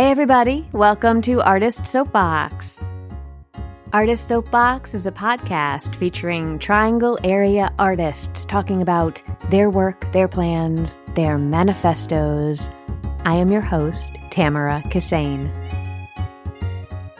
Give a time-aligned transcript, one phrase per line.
[0.00, 2.90] Hey, everybody, welcome to Artist Soapbox.
[3.92, 10.98] Artist Soapbox is a podcast featuring Triangle area artists talking about their work, their plans,
[11.14, 12.70] their manifestos.
[13.26, 15.50] I am your host, Tamara Kissane.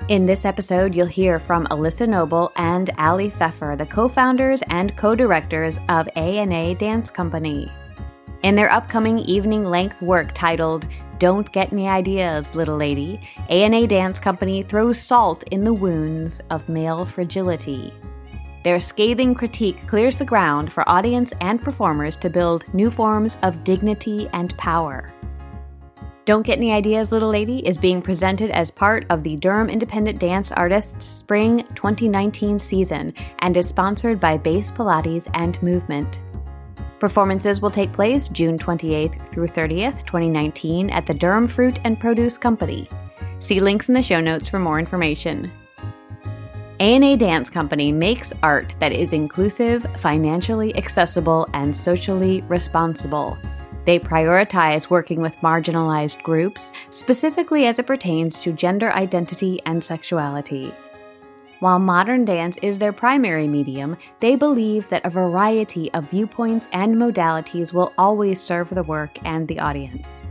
[0.09, 5.79] In this episode, you'll hear from Alyssa Noble and Ali Pfeffer, the co-founders and co-directors
[5.91, 7.71] of A&A Dance Company.
[8.43, 10.87] In their upcoming evening-length work titled
[11.21, 13.20] don't get any ideas, little lady.
[13.50, 17.92] A&A Dance Company throws salt in the wounds of male fragility.
[18.65, 23.64] Their scathing critique clears the ground for audience and performers to build new forms of
[23.64, 25.12] dignity and power.
[26.25, 30.19] Don't Get Any Ideas, Little Lady is being presented as part of the Durham Independent
[30.19, 36.20] Dance Artists Spring 2019 season and is sponsored by Base Pilates and Movement.
[37.01, 42.37] Performances will take place June 28th through 30th, 2019 at the Durham Fruit and Produce
[42.37, 42.91] Company.
[43.39, 45.51] See links in the show notes for more information.
[46.79, 53.39] A&A Dance Company makes art that is inclusive, financially accessible, and socially responsible.
[53.87, 60.75] They prioritize working with marginalized groups, specifically as it pertains to gender identity and sexuality.
[61.61, 66.97] While modern dance is their primary medium, they believe that a variety of viewpoints and
[66.97, 70.22] modalities will always serve the work and the audience.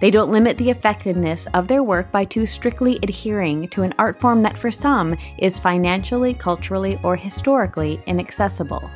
[0.00, 4.20] They don't limit the effectiveness of their work by too strictly adhering to an art
[4.20, 8.90] form that for some is financially, culturally, or historically inaccessible.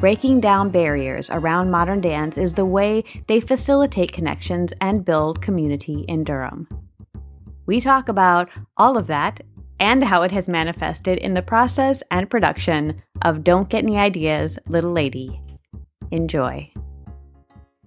[0.00, 6.04] Breaking down barriers around modern dance is the way they facilitate connections and build community
[6.08, 6.68] in Durham.
[7.66, 9.40] We talk about all of that
[9.78, 14.58] and how it has manifested in the process and production of Don't Get Any Ideas,
[14.66, 15.40] Little Lady.
[16.10, 16.70] Enjoy.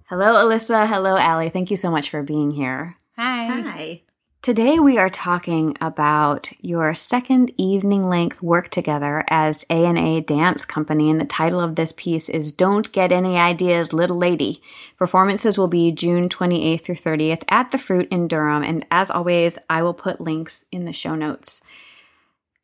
[0.08, 0.86] Hello, Alyssa.
[0.86, 1.50] Hello, Ali.
[1.50, 2.96] Thank you so much for being here.
[3.16, 3.46] Hi.
[3.46, 4.02] Hi.
[4.40, 11.10] Today we are talking about your second evening length work together as A&A Dance Company
[11.10, 14.62] and the title of this piece is Don't Get Any Ideas Little Lady.
[14.96, 19.58] Performances will be June 28th through 30th at the Fruit in Durham and as always
[19.68, 21.60] I will put links in the show notes.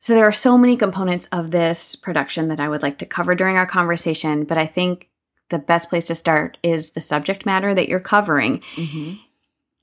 [0.04, 3.34] So there are so many components of this production that I would like to cover
[3.34, 5.08] during our conversation, but I think
[5.48, 8.60] the best place to start is the subject matter that you're covering.
[8.76, 9.14] Mm-hmm.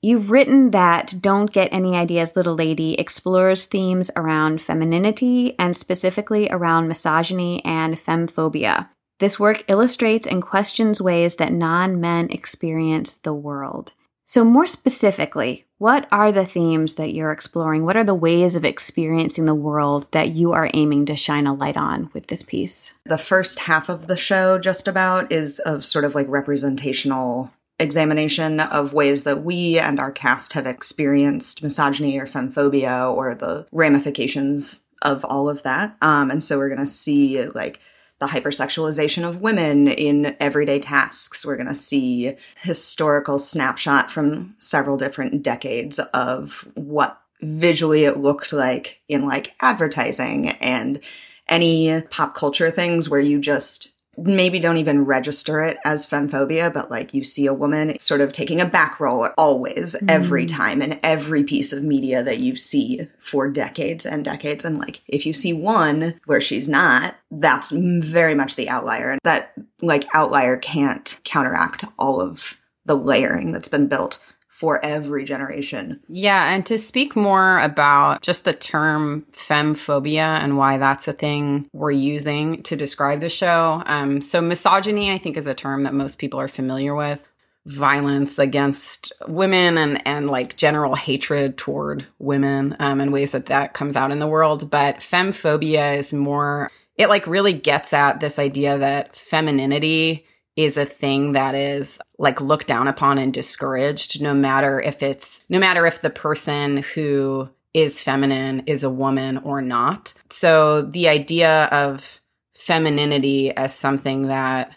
[0.00, 6.48] You've written that Don't Get Any Ideas, Little Lady explores themes around femininity and specifically
[6.50, 8.90] around misogyny and femmephobia.
[9.18, 13.90] This work illustrates and questions ways that non men experience the world.
[14.32, 17.84] So, more specifically, what are the themes that you're exploring?
[17.84, 21.52] What are the ways of experiencing the world that you are aiming to shine a
[21.52, 22.94] light on with this piece?
[23.04, 28.58] The first half of the show, just about, is of sort of like representational examination
[28.58, 34.86] of ways that we and our cast have experienced misogyny or femmephobia or the ramifications
[35.02, 35.94] of all of that.
[36.00, 37.80] Um, and so we're going to see like
[38.22, 41.44] the hypersexualization of women in everyday tasks.
[41.44, 48.52] We're going to see historical snapshot from several different decades of what visually it looked
[48.52, 51.00] like in like advertising and
[51.48, 56.90] any pop culture things where you just maybe don't even register it as femmephobia, but
[56.90, 60.10] like you see a woman sort of taking a back row always, mm.
[60.10, 64.64] every time, in every piece of media that you see for decades and decades.
[64.64, 69.12] And like if you see one where she's not, that's very much the outlier.
[69.12, 74.18] And that like outlier can't counteract all of the layering that's been built
[74.62, 75.98] for every generation.
[76.06, 81.68] Yeah, and to speak more about just the term femmephobia and why that's a thing
[81.72, 83.82] we're using to describe the show.
[83.86, 87.26] Um, so, misogyny, I think, is a term that most people are familiar with.
[87.66, 93.74] Violence against women and, and like general hatred toward women um, and ways that that
[93.74, 94.70] comes out in the world.
[94.70, 100.24] But femmephobia is more, it like really gets at this idea that femininity
[100.56, 105.42] is a thing that is like looked down upon and discouraged no matter if it's
[105.48, 110.12] no matter if the person who is feminine is a woman or not.
[110.30, 112.20] So the idea of
[112.54, 114.76] femininity as something that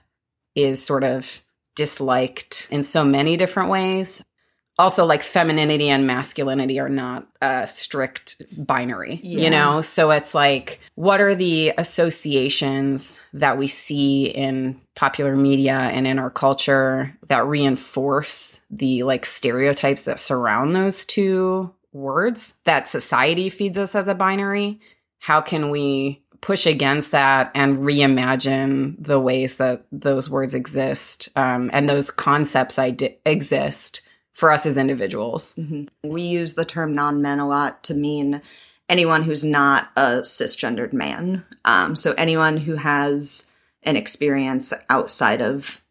[0.56, 1.44] is sort of
[1.76, 4.24] disliked in so many different ways
[4.78, 9.44] also like femininity and masculinity are not a strict binary yeah.
[9.44, 15.76] you know so it's like what are the associations that we see in popular media
[15.76, 22.90] and in our culture that reinforce the like stereotypes that surround those two words that
[22.90, 24.80] society feeds us as a binary
[25.20, 31.72] how can we push against that and reimagine the ways that those words exist um,
[31.74, 32.96] and those concepts I
[33.26, 34.02] exist
[34.32, 35.56] for us as individuals.
[35.56, 36.08] Mm-hmm.
[36.08, 38.44] We use the term non men a lot to mean
[38.88, 41.44] anyone who's not a cisgendered man.
[41.64, 43.50] Um, so anyone who has
[43.86, 45.84] an experience outside of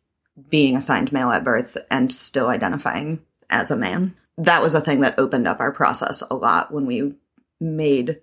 [0.48, 4.16] being assigned male at birth and still identifying as a man.
[4.36, 7.14] That was a thing that opened up our process a lot when we
[7.60, 8.20] made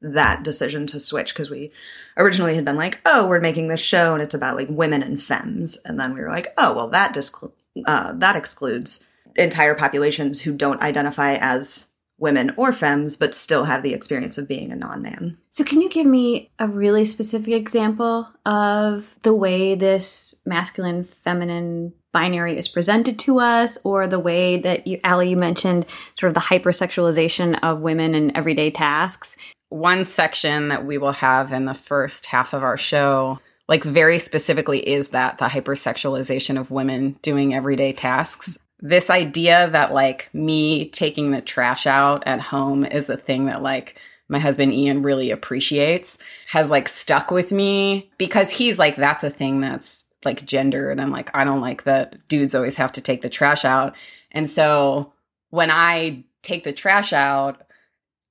[0.00, 1.70] that decision to switch because we
[2.16, 5.22] originally had been like, oh, we're making this show and it's about like women and
[5.22, 7.52] femmes, and then we were like, oh, well, that discl-
[7.86, 9.04] uh, that excludes
[9.36, 11.91] entire populations who don't identify as
[12.22, 15.36] women or femmes, but still have the experience of being a non man.
[15.50, 21.92] So, can you give me a really specific example of the way this masculine feminine
[22.12, 25.84] binary is presented to us, or the way that you, Ali, you mentioned
[26.18, 29.36] sort of the hypersexualization of women in everyday tasks?
[29.68, 34.18] One section that we will have in the first half of our show like very
[34.18, 40.88] specifically is that the hypersexualization of women doing everyday tasks this idea that like me
[40.88, 43.96] taking the trash out at home is a thing that like
[44.28, 46.18] my husband Ian really appreciates
[46.48, 51.00] has like stuck with me because he's like that's a thing that's like gender and
[51.00, 53.94] I'm like I don't like that dudes always have to take the trash out.
[54.32, 55.12] And so
[55.50, 57.62] when I take the trash out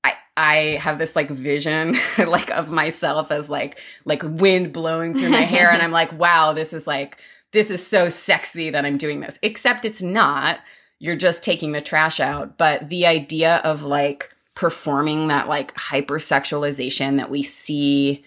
[0.03, 5.29] I I have this like vision like of myself as like like wind blowing through
[5.29, 7.17] my hair and I'm like wow this is like
[7.51, 9.39] this is so sexy that I'm doing this.
[9.41, 10.59] Except it's not.
[10.99, 12.57] You're just taking the trash out.
[12.57, 18.23] But the idea of like performing that like hypersexualization that we see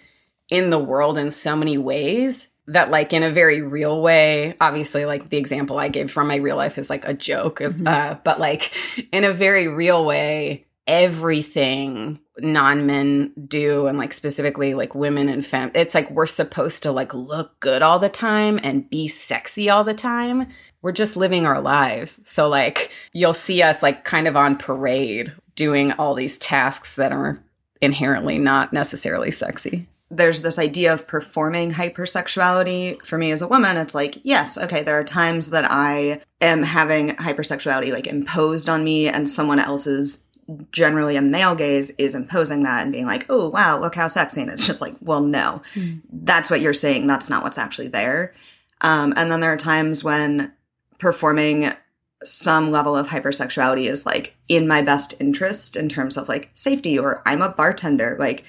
[0.49, 5.05] in the world in so many ways that like in a very real way obviously
[5.05, 7.87] like the example i gave from my real life is like a joke mm-hmm.
[7.87, 8.73] uh, but like
[9.13, 15.71] in a very real way everything non-men do and like specifically like women and fem
[15.75, 19.85] it's like we're supposed to like look good all the time and be sexy all
[19.85, 20.49] the time.
[20.83, 22.21] We're just living our lives.
[22.29, 27.13] So like you'll see us like kind of on parade doing all these tasks that
[27.13, 27.43] are
[27.81, 29.87] inherently not necessarily sexy.
[30.11, 33.05] There's this idea of performing hypersexuality.
[33.05, 36.63] For me as a woman, it's like, yes, okay, there are times that I am
[36.63, 40.24] having hypersexuality like imposed on me and someone else's
[40.73, 44.43] generally a male gaze is imposing that and being like, oh, wow, look how sexy.
[44.43, 46.01] And it's just like, well, no, mm.
[46.13, 47.07] that's what you're saying.
[47.07, 48.35] That's not what's actually there.
[48.81, 50.53] Um, and then there are times when
[50.99, 51.73] performing
[52.23, 56.99] some level of hypersexuality is like in my best interest in terms of like safety
[56.99, 58.17] or I'm a bartender.
[58.19, 58.45] Like,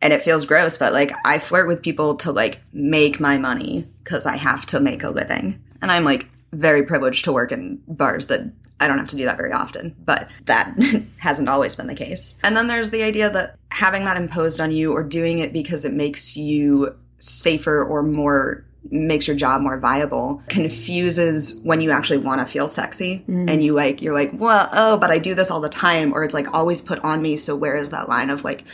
[0.00, 3.86] and it feels gross, but like I flirt with people to like make my money
[4.04, 5.62] because I have to make a living.
[5.82, 8.50] And I'm like very privileged to work in bars that
[8.80, 10.74] I don't have to do that very often, but that
[11.18, 12.38] hasn't always been the case.
[12.42, 15.84] And then there's the idea that having that imposed on you or doing it because
[15.84, 22.16] it makes you safer or more makes your job more viable confuses when you actually
[22.16, 23.50] want to feel sexy mm.
[23.50, 26.24] and you like you're like well oh but i do this all the time or
[26.24, 28.64] it's like always put on me so where is that line of like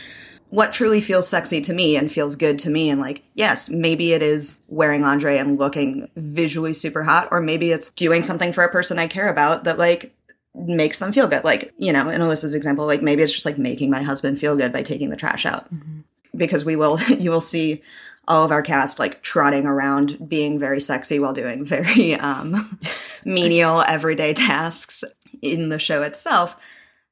[0.55, 2.89] what truly feels sexy to me and feels good to me.
[2.89, 7.71] And like, yes, maybe it is wearing lingerie and looking visually super hot, or maybe
[7.71, 10.15] it's doing something for a person I care about that like
[10.53, 11.43] makes them feel good.
[11.43, 14.55] Like, you know, in Alyssa's example, like maybe it's just like making my husband feel
[14.55, 15.65] good by taking the trash out.
[15.73, 15.99] Mm-hmm.
[16.37, 17.81] Because we will, you will see
[18.25, 22.79] all of our cast like trotting around being very sexy while doing very um
[23.23, 25.03] menial everyday tasks
[25.43, 26.55] in the show itself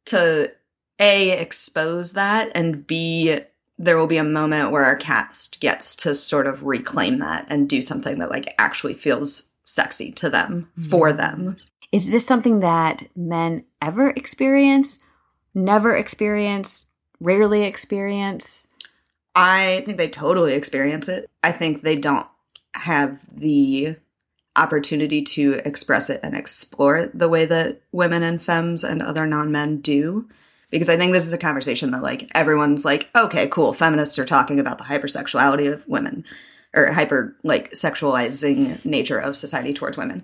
[0.05, 0.51] to
[0.99, 3.39] a expose that and b
[3.77, 7.67] there will be a moment where our cast gets to sort of reclaim that and
[7.67, 11.17] do something that like actually feels sexy to them for mm-hmm.
[11.17, 11.57] them.
[11.91, 14.99] Is this something that men ever experience
[15.53, 16.87] never experience
[17.19, 18.67] rarely experience?
[19.35, 21.29] I think they totally experience it.
[21.43, 22.27] I think they don't
[22.75, 23.95] have the
[24.55, 29.25] opportunity to express it and explore it the way that women and femmes and other
[29.25, 30.29] non-men do
[30.73, 34.25] because I think this is a conversation that like everyone's like, okay, cool, feminists are
[34.25, 36.25] talking about the hypersexuality of women
[36.75, 40.23] or hyper like sexualizing nature of society towards women.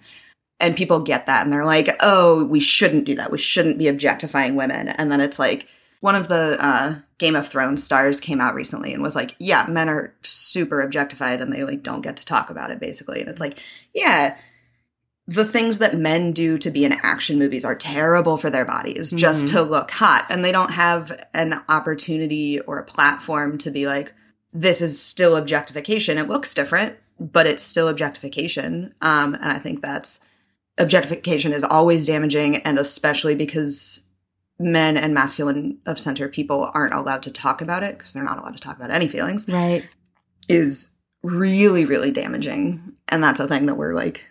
[0.60, 3.32] And people get that and they're like, oh, we shouldn't do that.
[3.32, 4.88] We shouldn't be objectifying women.
[4.90, 5.68] And then it's like
[6.00, 9.68] one of the uh, Game of Thrones stars came out recently and was like, yeah,
[9.70, 13.20] men are super objectified and they like don't get to talk about it basically.
[13.20, 13.60] And it's like,
[13.94, 14.36] yeah,
[15.30, 19.12] the things that men do to be in action movies are terrible for their bodies
[19.12, 19.58] just mm-hmm.
[19.58, 20.26] to look hot.
[20.28, 24.12] And they don't have an opportunity or a platform to be like,
[24.54, 26.18] this is still objectification.
[26.18, 28.96] It looks different, but it's still objectification.
[29.04, 30.26] Um, and I think that's
[30.80, 32.64] objectification is always damaging.
[32.64, 34.08] And especially because
[34.58, 38.40] men and masculine of center people aren't allowed to talk about it because they're not
[38.40, 39.48] allowed to talk about any feelings.
[39.48, 39.88] Right.
[40.48, 42.94] Is really, really damaging.
[43.10, 44.26] And that's a thing that we're like,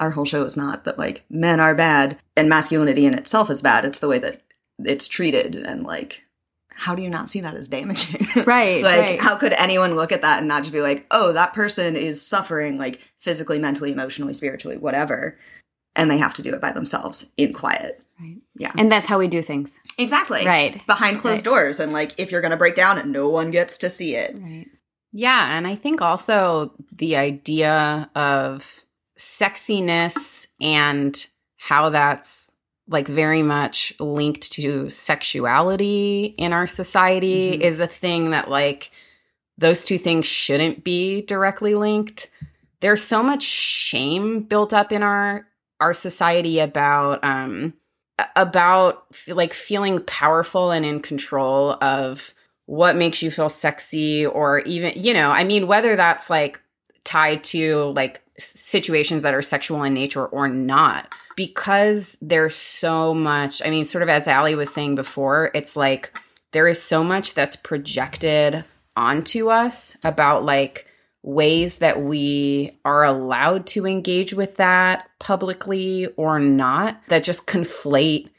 [0.00, 3.62] our whole show is not that like men are bad and masculinity in itself is
[3.62, 3.84] bad.
[3.84, 4.42] It's the way that
[4.78, 6.24] it's treated and like
[6.70, 8.26] how do you not see that as damaging?
[8.46, 8.82] Right.
[8.82, 9.20] like right.
[9.20, 12.26] how could anyone look at that and not just be like, "Oh, that person is
[12.26, 15.38] suffering like physically, mentally, emotionally, spiritually, whatever."
[15.94, 18.00] And they have to do it by themselves in quiet.
[18.18, 18.36] Right.
[18.56, 18.72] Yeah.
[18.76, 19.80] and that's how we do things.
[19.98, 20.46] Exactly.
[20.46, 20.84] Right.
[20.86, 21.44] Behind closed Right.
[21.44, 24.14] doors and like if you're going to break down and no one gets to see
[24.14, 24.34] it.
[24.38, 24.66] Right.
[25.12, 28.84] Yeah, and I think also the idea of
[29.20, 31.26] sexiness and
[31.58, 32.50] how that's
[32.88, 37.60] like very much linked to sexuality in our society Mhm.
[37.60, 38.90] is a thing that like
[39.58, 42.30] those two things shouldn't be directly linked.
[42.80, 45.46] There's so much shame built up in our
[45.80, 47.74] our society about um
[48.36, 52.34] about like feeling powerful and in control of
[52.66, 56.60] what makes you feel sexy or even you know i mean whether that's like
[57.02, 63.62] tied to like situations that are sexual in nature or not because there's so much
[63.64, 66.18] i mean sort of as ali was saying before it's like
[66.52, 68.64] there is so much that's projected
[68.96, 70.86] onto us about like
[71.22, 78.30] ways that we are allowed to engage with that publicly or not that just conflate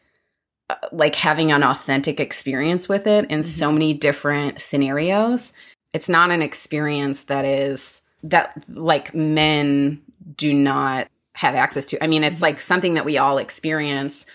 [0.70, 5.54] uh, like having an authentic experience with it in so many different scenarios.
[5.94, 10.02] It's not an experience that is that like men
[10.36, 12.04] do not have access to.
[12.04, 14.26] I mean, it's like something that we all experience.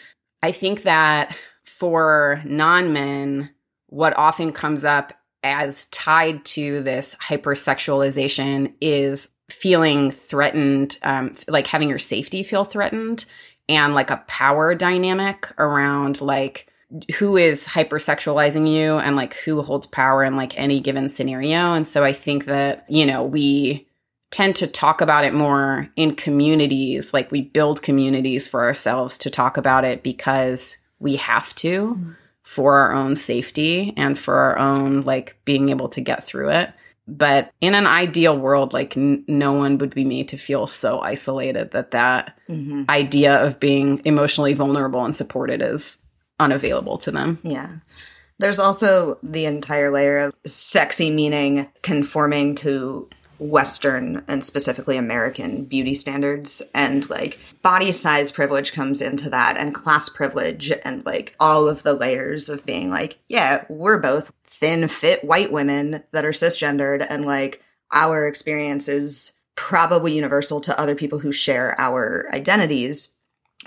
[0.42, 3.50] I think that for non men,
[3.88, 5.12] what often comes up
[5.42, 13.24] as tied to this hypersexualization is feeling threatened, um, like having your safety feel threatened
[13.68, 16.68] and like a power dynamic around like
[17.18, 21.74] who is hypersexualizing you and like who holds power in like any given scenario.
[21.74, 23.88] And so I think that, you know, we
[24.30, 29.30] tend to talk about it more in communities, like we build communities for ourselves to
[29.30, 35.02] talk about it because we have to for our own safety and for our own
[35.02, 36.72] like being able to get through it.
[37.08, 41.00] But in an ideal world, like n- no one would be made to feel so
[41.00, 42.84] isolated that that Mm-hmm.
[42.88, 45.98] idea of being emotionally vulnerable and supported is
[46.38, 47.38] unavailable to them.
[47.42, 47.76] Yeah.
[48.38, 55.94] There's also the entire layer of sexy meaning conforming to Western and specifically American beauty
[55.94, 56.62] standards.
[56.74, 61.82] And like body size privilege comes into that, and class privilege, and like all of
[61.82, 67.06] the layers of being like, yeah, we're both thin, fit white women that are cisgendered,
[67.08, 67.62] and like
[67.92, 73.14] our experience is probably universal to other people who share our identities,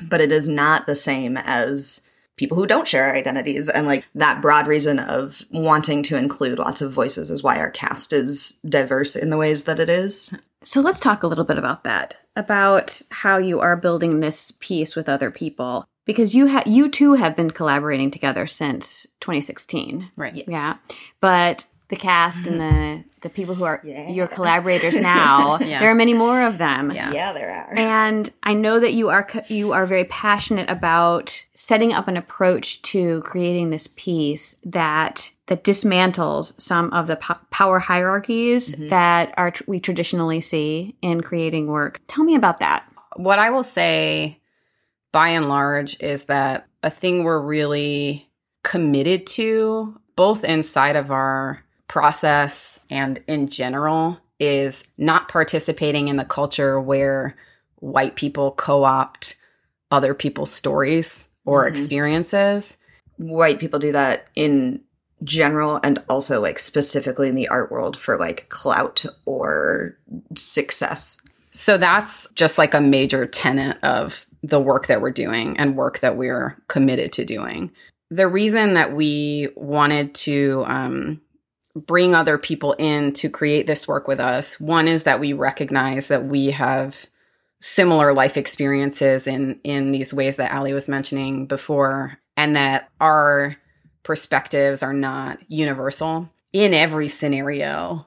[0.03, 2.01] but it is not the same as
[2.39, 3.67] people who don't share our identities.
[3.67, 7.69] And like that broad reason of wanting to include lots of voices is why our
[7.69, 10.33] cast is diverse in the ways that it is.
[10.63, 14.95] So let's talk a little bit about that, about how you are building this piece
[14.95, 20.09] with other people, because you ha- you two have been collaborating together since 2016.
[20.17, 20.43] Right.
[20.47, 20.77] Yeah,
[21.21, 24.09] but the cast and the the people who are Yeah.
[24.09, 25.79] your collaborators now, Yeah.
[25.79, 26.91] there are many more of them.
[26.91, 27.11] Yeah.
[27.11, 27.77] Yeah, there are.
[27.77, 32.81] And I know that you are you are very passionate about setting up an approach
[32.83, 38.89] to creating this piece that that dismantles some of the po- power hierarchies mm-hmm.
[38.89, 41.99] that are tr- we traditionally see in creating work.
[42.07, 42.85] Tell me about that.
[43.15, 44.39] What I will say
[45.11, 48.29] by and large is that a thing we're really
[48.63, 56.23] committed to, both inside of our process and in general, is not participating in the
[56.23, 57.35] culture where
[57.79, 59.35] white people co opt
[59.91, 61.69] other people's stories or Mhm.
[61.69, 62.77] experiences.
[63.17, 64.81] White people do that in
[65.25, 69.97] general and also like specifically in the art world for like clout or
[70.37, 71.17] success.
[71.51, 75.99] So that's just like a major tenet of the work that we're doing and work
[75.99, 77.71] that we're committed to doing.
[78.09, 81.21] The reason that we wanted to um,
[81.85, 86.07] bring other people in to create this work with us, one is that we recognize
[86.09, 87.05] that we have
[87.61, 93.57] similar life experiences in in these ways that Ali was mentioning before, and that our
[94.03, 98.05] perspectives are not universal in every scenario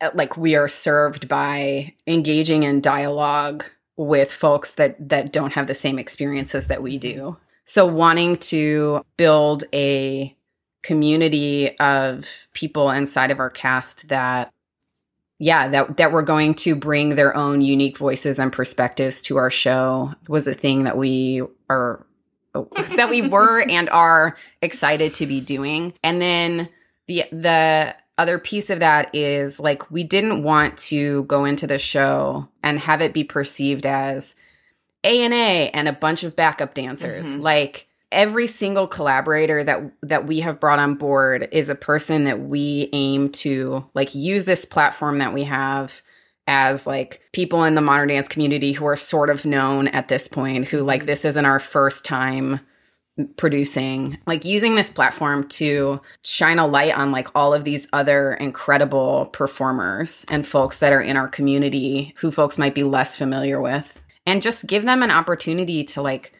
[0.00, 3.64] uh, like we are served by engaging in dialogue
[3.96, 7.36] with folks that that don't have the same experiences that we do.
[7.64, 10.35] So wanting to build a
[10.86, 14.52] community of people inside of our cast that
[15.38, 19.50] yeah, that that we're going to bring their own unique voices and perspectives to our
[19.50, 22.06] show was a thing that we are
[22.96, 25.92] that we were and are excited to be doing.
[26.02, 26.68] And then
[27.06, 31.78] the the other piece of that is like we didn't want to go into the
[31.78, 34.34] show and have it be perceived as
[35.04, 37.26] A and A and a bunch of backup dancers.
[37.26, 37.42] Mm-hmm.
[37.42, 42.40] Like every single collaborator that that we have brought on board is a person that
[42.40, 46.02] we aim to like use this platform that we have
[46.46, 50.28] as like people in the modern dance community who are sort of known at this
[50.28, 51.06] point who like mm-hmm.
[51.06, 52.60] this isn't our first time
[53.36, 54.18] producing.
[54.26, 59.26] Like using this platform to shine a light on like all of these other incredible
[59.32, 64.02] performers and folks that are in our community who folks might be less familiar with
[64.26, 66.32] and just give them an opportunity to like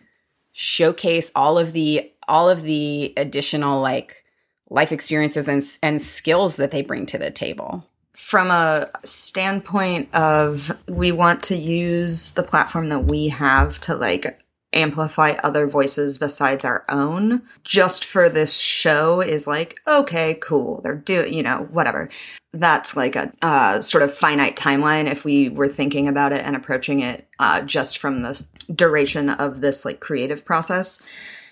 [0.59, 4.25] showcase all of the all of the additional like
[4.71, 7.85] life experiences and and skills that they bring to the table.
[8.15, 14.41] From a standpoint of we want to use the platform that we have to like
[14.77, 17.43] amplify other voices besides our own.
[17.65, 22.09] Just for this show is like okay cool they're doing you know whatever.
[22.53, 26.57] That's like a uh, sort of finite timeline if we were thinking about it and
[26.57, 28.43] approaching it uh, just from the
[28.75, 31.03] duration of this like creative process.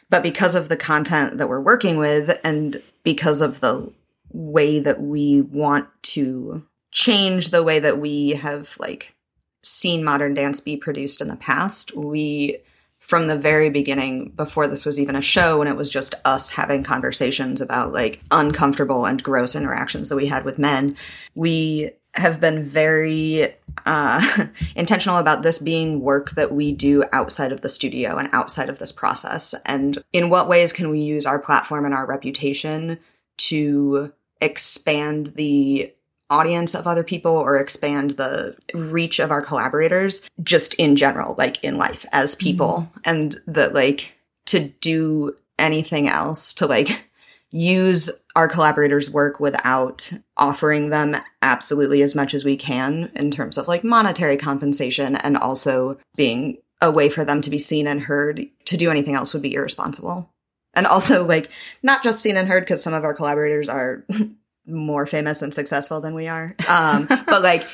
[0.08, 3.92] But because of the content that we're working with and because of the
[4.32, 9.14] way that we want to change the way that we have like
[9.62, 12.58] seen modern dance be produced in the past we
[13.04, 16.50] from the very beginning before this was even a show when it was just us
[16.50, 20.96] having conversations about like uncomfortable and gross interactions that we had with men
[21.34, 23.54] we have been very
[23.86, 24.46] uh,
[24.76, 28.78] intentional about this being work that we do outside of the studio and outside of
[28.78, 29.54] this process.
[29.66, 33.00] And in what ways can we use our platform and our reputation
[33.36, 35.92] to expand the
[36.34, 41.62] audience of other people or expand the reach of our collaborators just in general, like
[41.62, 42.80] in life as people.
[42.80, 43.00] Mm-hmm.
[43.04, 47.08] And that like to do anything else to like
[47.52, 53.56] use our collaborators' work without offering them absolutely as much as we can in terms
[53.56, 58.02] of like monetary compensation and also being a way for them to be seen and
[58.02, 60.28] heard to do anything else would be irresponsible.
[60.74, 61.48] And also like
[61.84, 64.04] not just seen and heard because some of our collaborators are
[64.66, 66.54] more famous and successful than we are.
[66.68, 67.66] Um, but like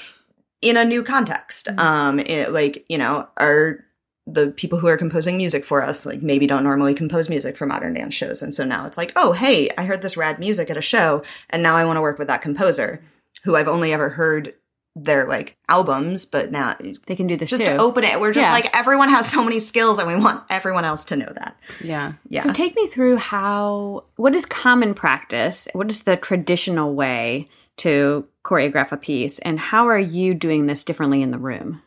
[0.63, 1.79] in a new context, mm-hmm.
[1.79, 3.85] um, it, like, you know, are
[4.27, 7.67] the people who are composing music for us, like maybe don't normally compose music for
[7.67, 8.43] modern dance shows.
[8.43, 11.23] And so now it's like, oh, hey, I heard this rad music at a show
[11.49, 13.03] and now I want to work with that composer
[13.45, 14.55] who I've only ever heard
[14.97, 16.77] their like albums, but now
[17.07, 17.73] they can do this just too.
[17.73, 18.21] open it.
[18.21, 18.53] We're just yeah.
[18.53, 21.57] like everyone has so many skills, and we want everyone else to know that.
[21.83, 22.43] Yeah, yeah.
[22.43, 25.69] So take me through how what is common practice?
[25.73, 27.49] What is the traditional way
[27.79, 31.83] to choreograph a piece, and how are you doing this differently in the room?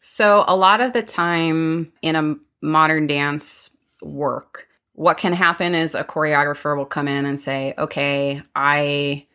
[0.00, 3.70] So a lot of the time in a modern dance
[4.02, 9.26] work, what can happen is a choreographer will come in and say, "Okay, I."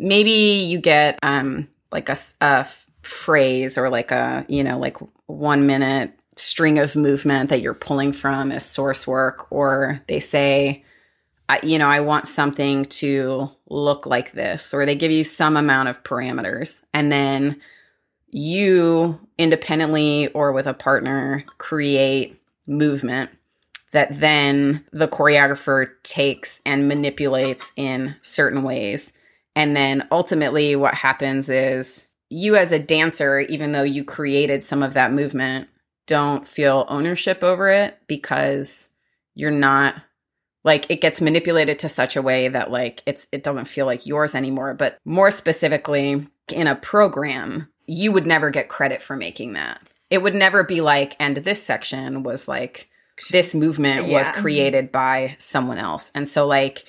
[0.00, 2.66] Maybe you get um like a, a
[3.02, 8.12] phrase or like a you know like one minute string of movement that you're pulling
[8.12, 10.84] from as source work or they say
[11.62, 15.88] you know i want something to look like this or they give you some amount
[15.88, 17.60] of parameters and then
[18.30, 23.30] you independently or with a partner create movement
[23.92, 29.12] that then the choreographer takes and manipulates in certain ways
[29.58, 34.84] and then ultimately, what happens is you, as a dancer, even though you created some
[34.84, 35.66] of that movement,
[36.06, 38.90] don't feel ownership over it because
[39.34, 39.96] you're not
[40.62, 44.06] like it gets manipulated to such a way that like it's it doesn't feel like
[44.06, 44.74] yours anymore.
[44.74, 49.80] But more specifically in a program you would never get credit for making that.
[50.08, 52.88] It would never be like and this section was like
[53.32, 54.18] this movement yeah.
[54.18, 56.12] was created by someone else.
[56.14, 56.84] And so like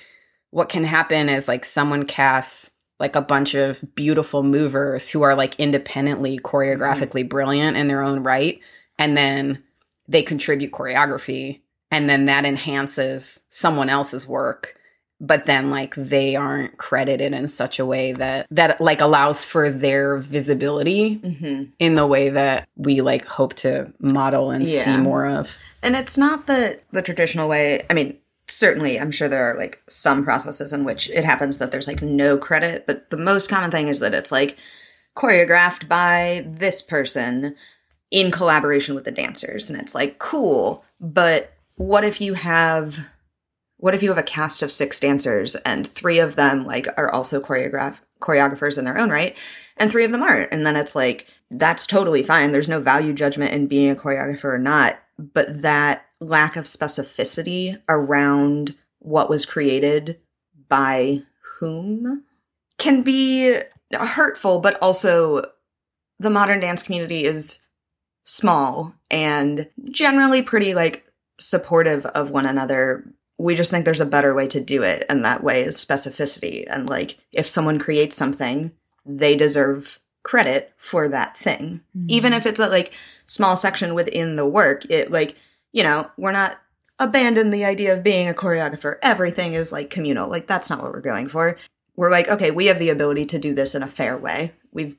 [0.50, 5.34] what can happen is like someone casts like a bunch of beautiful movers who are
[5.34, 7.28] like independently choreographically mm-hmm.
[7.28, 8.60] brilliant in their own right
[8.98, 9.62] and then
[10.06, 11.60] they contribute choreography
[11.90, 14.76] and then that enhances someone else's work
[15.20, 19.70] but then like they aren't credited in such a way that that like allows for
[19.70, 21.64] their visibility mm-hmm.
[21.78, 24.82] in the way that we like hope to model and yeah.
[24.82, 28.16] see more of and it's not the the traditional way i mean
[28.50, 32.02] certainly i'm sure there are like some processes in which it happens that there's like
[32.02, 34.56] no credit but the most common thing is that it's like
[35.16, 37.54] choreographed by this person
[38.10, 43.06] in collaboration with the dancers and it's like cool but what if you have
[43.76, 47.10] what if you have a cast of six dancers and three of them like are
[47.10, 49.36] also choreograph choreographers in their own right
[49.76, 53.12] and three of them aren't and then it's like that's totally fine there's no value
[53.12, 59.46] judgment in being a choreographer or not but that lack of specificity around what was
[59.46, 60.18] created
[60.68, 61.22] by
[61.58, 62.24] whom
[62.78, 63.58] can be
[63.92, 65.42] hurtful, but also
[66.18, 67.60] the modern dance community is
[68.24, 71.04] small and generally pretty like
[71.38, 73.04] supportive of one another.
[73.38, 76.66] We just think there's a better way to do it, and that way is specificity.
[76.68, 78.72] And like, if someone creates something,
[79.06, 82.06] they deserve credit for that thing, mm-hmm.
[82.08, 82.92] even if it's a like
[83.24, 84.84] small section within the work.
[84.90, 85.36] It like,
[85.72, 86.58] you know, we're not
[86.98, 88.98] abandon the idea of being a choreographer.
[89.02, 90.28] Everything is like communal.
[90.28, 91.56] Like that's not what we're going for.
[91.96, 94.52] We're like, okay, we have the ability to do this in a fair way.
[94.72, 94.96] We've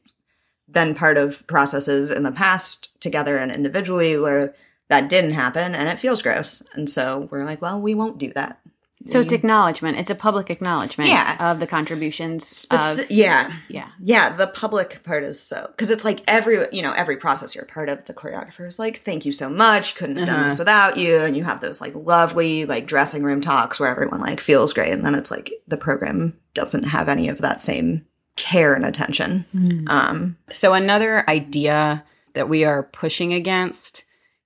[0.69, 4.55] been part of processes in the past together and individually where
[4.89, 6.63] that didn't happen and it feels gross.
[6.73, 8.59] And so we're like, well, we won't do that.
[9.07, 9.97] So it's acknowledgement.
[9.97, 11.51] It's a public acknowledgement Yeah.
[11.51, 13.51] of the contributions Speci- of yeah.
[13.67, 13.87] yeah.
[13.99, 17.63] Yeah, the public part is so because it's like every you know every process you're
[17.63, 18.05] a part of.
[18.05, 19.95] The choreographer is like, "Thank you so much.
[19.95, 23.41] Couldn't have done this without you." And you have those like lovely like dressing room
[23.41, 27.29] talks where everyone like feels great, and then it's like the program doesn't have any
[27.29, 29.85] of that same care and attention.
[29.87, 34.03] Um, So another idea that we are pushing against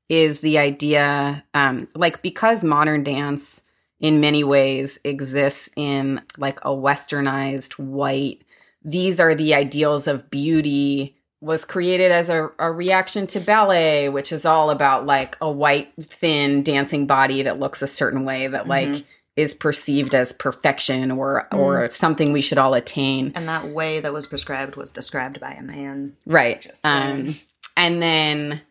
[0.09, 3.61] is the idea, um, like because modern dance
[3.99, 8.43] in many ways exists in like a westernized white,
[8.83, 14.31] these are the ideals of beauty was created as a, a reaction to ballet, which
[14.31, 18.67] is all about like a white, thin dancing body that looks a certain way that
[18.67, 19.05] like
[19.35, 23.31] is perceived as perfection or or something we should all attain.
[23.35, 26.15] and that way that was prescribed was described by a man.
[26.25, 26.65] Right.
[26.83, 27.35] Um,
[27.75, 28.61] and then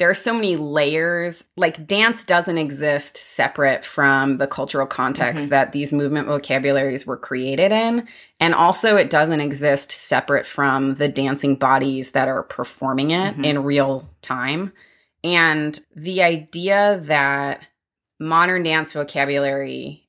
[0.00, 1.44] there are so many layers.
[1.58, 7.70] Like dance doesn't exist separate from the cultural context that these movement vocabularies were created
[7.70, 8.08] in.
[8.40, 13.62] And also, it doesn't exist separate from the dancing bodies that are performing it in
[13.62, 14.72] real time.
[15.22, 17.68] And the idea that
[18.18, 20.08] modern dance vocabulary,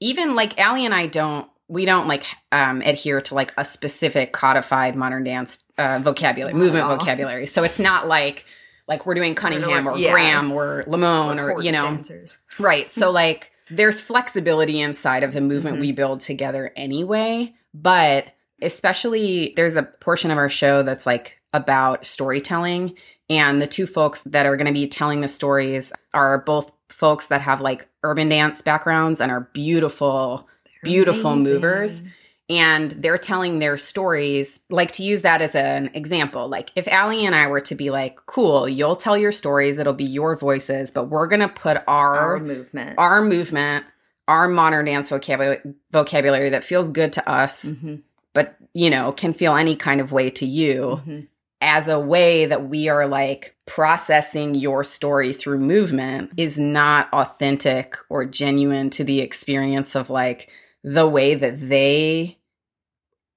[0.00, 4.32] even like Ali and I don't, we don't like um, adhere to like a specific
[4.32, 7.46] codified modern dance uh, vocabulary, movement vocabulary.
[7.46, 8.44] So it's not like
[8.88, 10.10] like we're doing Cunningham or yeah.
[10.12, 12.38] Graham or Limón or Horton you know dancers.
[12.58, 12.90] Right.
[12.90, 15.80] So like there's flexibility inside of the movement Mm-hmm.
[15.82, 22.06] we build together anyway, but especially there's a portion of our show that's like about
[22.06, 22.94] storytelling
[23.30, 27.26] and the two folks that are going to be telling the stories are both folks
[27.26, 30.48] that have like urban dance backgrounds and are beautiful
[30.82, 31.52] beautiful amazing.
[31.54, 32.02] movers
[32.48, 37.26] and they're telling their stories like to use that as an example like if Ali
[37.26, 40.90] and I were to be like cool you'll tell your stories it'll be your voices
[40.90, 42.94] but we're going to put Our movement.
[42.98, 43.84] our movement,
[44.26, 45.60] our modern dance vocabulary,
[45.92, 48.02] vocabulary that feels good to us, Mhm.
[48.34, 51.26] but you know, can feel any kind of way to you Mhm.
[51.60, 57.96] as a way that we are like processing your story through movement is not authentic
[58.08, 60.48] or genuine to the experience of like
[60.84, 62.37] the way that they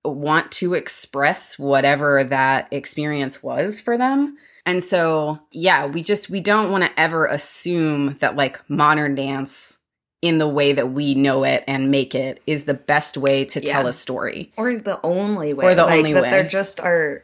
[0.03, 4.37] want to express whatever that experience was for them.
[4.65, 9.79] And so, yeah, we just we don't want to ever assume that like modern dance
[10.21, 13.59] in the way that we know it and make it is the best way to
[13.59, 14.51] tell a story.
[14.55, 16.29] or the only way Or the like, only that way.
[16.29, 17.23] there just are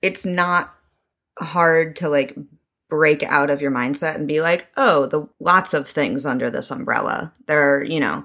[0.00, 0.74] it's not
[1.38, 2.34] hard to like
[2.88, 6.70] break out of your mindset and be like oh the lots of things under this
[6.70, 8.24] umbrella there are you know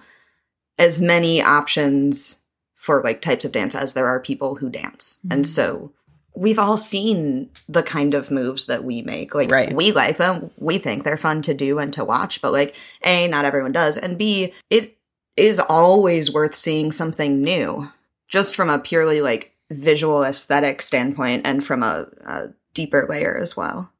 [0.77, 2.41] as many options
[2.79, 5.43] for like types of dance as there are people who dance and mm-hmm.
[5.43, 5.91] so
[6.35, 9.75] we've all seen the kind of moves that we make like Right.
[9.75, 13.27] we like them we think they're fun to do and to watch but like a
[13.27, 14.97] not everyone does and b it
[15.37, 17.89] is always worth seeing something new
[18.27, 23.55] just from a purely like visual aesthetic standpoint and from a, a deeper layer as
[23.55, 23.91] well.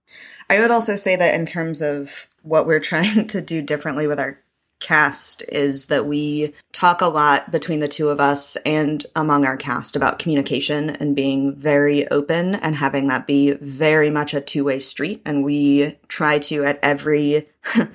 [0.50, 4.20] I would also say that in terms of what we're trying to do differently with
[4.20, 4.40] our
[4.80, 9.58] cast is that we talk a lot between the two of us and among our
[9.58, 14.80] cast about communication and being very open and having that be very much a two-way
[14.80, 15.22] street.
[15.26, 17.50] And we try to at every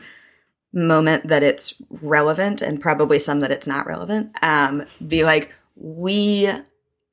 [0.73, 6.51] moment that it's relevant and probably some that it's not relevant um be like we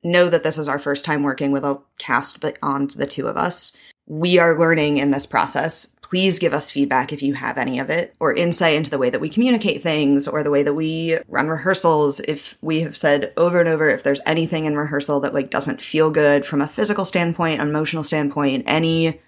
[0.02, 3.36] know that this is our first time working with a cast beyond the two of
[3.36, 3.76] us.
[4.06, 7.88] We are learning in this process please give us feedback if you have any of
[7.88, 11.16] it or insight into the way that we communicate things or the way that we
[11.26, 12.20] run rehearsals.
[12.20, 15.80] If we have said over and over if there's anything in rehearsal that like doesn't
[15.80, 19.22] feel good from a physical standpoint emotional standpoint any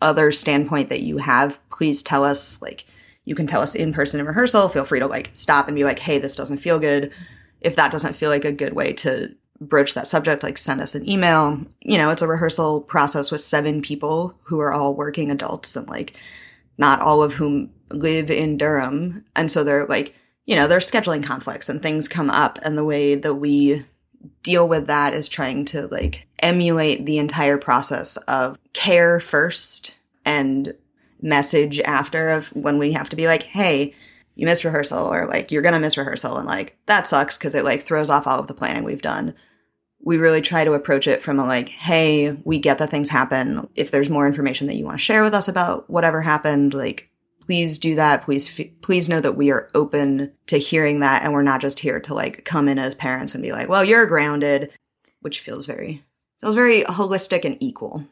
[0.00, 2.62] other standpoint that you have please tell us.
[2.62, 2.86] Like
[3.24, 4.68] you can tell us in person in rehearsal.
[4.68, 7.12] Feel free to like stop and be like hey this doesn't feel good.
[7.60, 10.94] If that doesn't feel like a good way to broach that subject like send us
[10.94, 15.30] an email you know it's a rehearsal process with seven people who are all working
[15.30, 16.14] adults and like
[16.76, 20.14] not all of whom live in durham and so they're like
[20.46, 23.84] you know there's scheduling conflicts and things come up and the way that we
[24.42, 30.74] deal with that is trying to like emulate the entire process of care first and
[31.20, 33.94] message after of when we have to be like, hey,
[34.34, 37.64] you missed rehearsal or like you're gonna miss rehearsal and like that sucks because it
[37.64, 39.34] like throws off all of the planning we've done.
[40.00, 43.68] We really try to approach it from a like, hey, we get that things happen.
[43.74, 47.10] If there's more information that you want to share with us about whatever happened, like
[47.48, 48.22] please do that.
[48.24, 51.80] Please, f- please know that we are open to hearing that, and we're not just
[51.80, 54.70] here to like come in as parents and be like, well, you're grounded,
[55.20, 56.04] which feels very
[56.40, 58.04] feels very holistic and equal.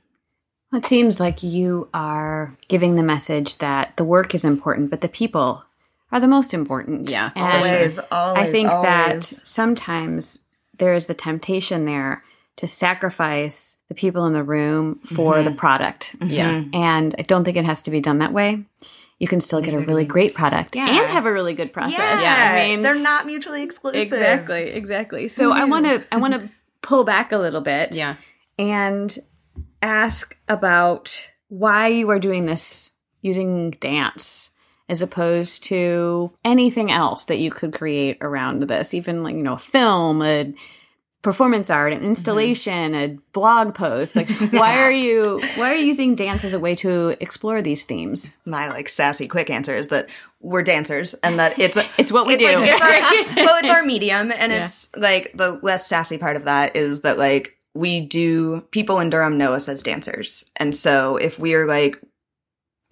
[0.72, 5.08] It seems like you are giving the message that the work is important, but the
[5.08, 5.62] people
[6.10, 7.10] are the most important.
[7.10, 10.42] Yeah, And Always, always, I think that sometimes
[10.78, 12.22] there is the temptation there
[12.56, 15.58] to sacrifice the people in the room for the mm-hmm.
[15.58, 16.16] product.
[16.18, 16.32] Mm-hmm.
[16.32, 16.64] Yeah.
[16.72, 18.64] And I don't think it has to be done that way.
[19.18, 20.88] You can still get a really great product Yeah.
[20.88, 21.98] and have a really good process.
[21.98, 24.02] Yeah, I mean, they're not mutually exclusive.
[24.02, 25.28] exactly, exactly.
[25.28, 26.50] So I want to I want to
[26.82, 28.16] pull back a little bit Yeah.
[28.58, 29.16] and
[29.80, 34.50] ask about why you are doing this using dance
[34.88, 39.56] as opposed to anything else that you could create around this, even like, you know,
[39.56, 40.54] film, a
[41.26, 44.14] performance art, an installation, a blog post.
[44.14, 47.82] Like why are you why are you using dance as a way to explore these
[47.82, 48.32] themes?
[48.44, 50.08] My like sassy quick answer is that
[50.40, 52.56] we're dancers and that it's It's what we it's do.
[52.56, 56.44] Like, it's our, well, it's our medium, and it's like the less sassy part of
[56.44, 61.16] that is that like we do people in Durham know us as dancers, and so
[61.16, 62.00] if we are like,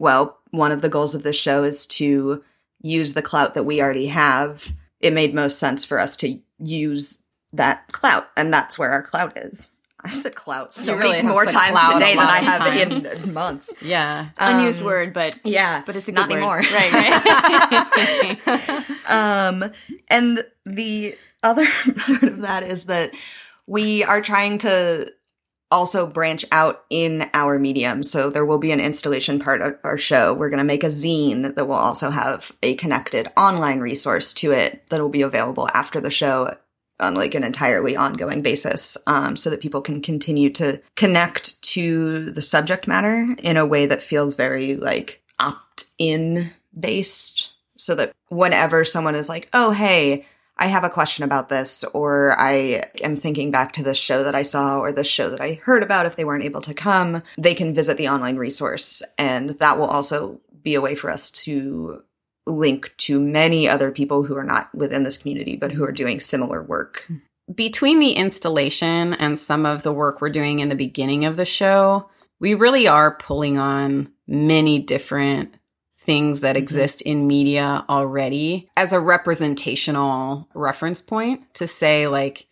[0.00, 2.42] well, one of the goals of this show is to
[2.80, 4.72] use the clout that we already have.
[5.00, 7.18] It made most sense for us to use
[7.52, 9.70] that clout, and that's where our clout is.
[10.06, 13.72] I said clout so really many more times today than I have in months.
[13.80, 14.28] Yeah.
[14.38, 16.56] Unused word, but Yeah, but it's a not good anymore.
[16.58, 16.66] word.
[16.72, 18.90] Right, right.
[19.06, 19.70] Um,
[20.08, 21.66] and the other
[21.98, 23.12] part of that is that
[23.66, 25.10] we are trying to
[25.70, 28.02] also branch out in our medium.
[28.02, 30.32] So there will be an installation part of our show.
[30.32, 34.52] We're going to make a zine that will also have a connected online resource to
[34.52, 36.56] it that will be available after the show
[37.00, 42.30] on like an entirely ongoing basis um, so that people can continue to connect to
[42.30, 48.84] the subject matter in a way that feels very like opt-in based so that whenever
[48.84, 50.24] someone is like oh hey
[50.58, 54.34] i have a question about this or i am thinking back to this show that
[54.34, 56.06] i saw or this show that i heard about.
[56.06, 59.86] If they weren't able to come they can visit the online resource and that will
[59.86, 62.02] also be a way for us to
[62.46, 66.20] link to many other people who are not within this community but who are doing
[66.20, 67.10] similar work.
[67.54, 71.44] Between the installation and some of the work we're doing in the beginning of the
[71.44, 72.08] show,
[72.40, 75.54] we really are pulling on many different
[76.04, 76.62] things that mm-hmm.
[76.62, 82.46] exist in media already as a representational reference point to say, like,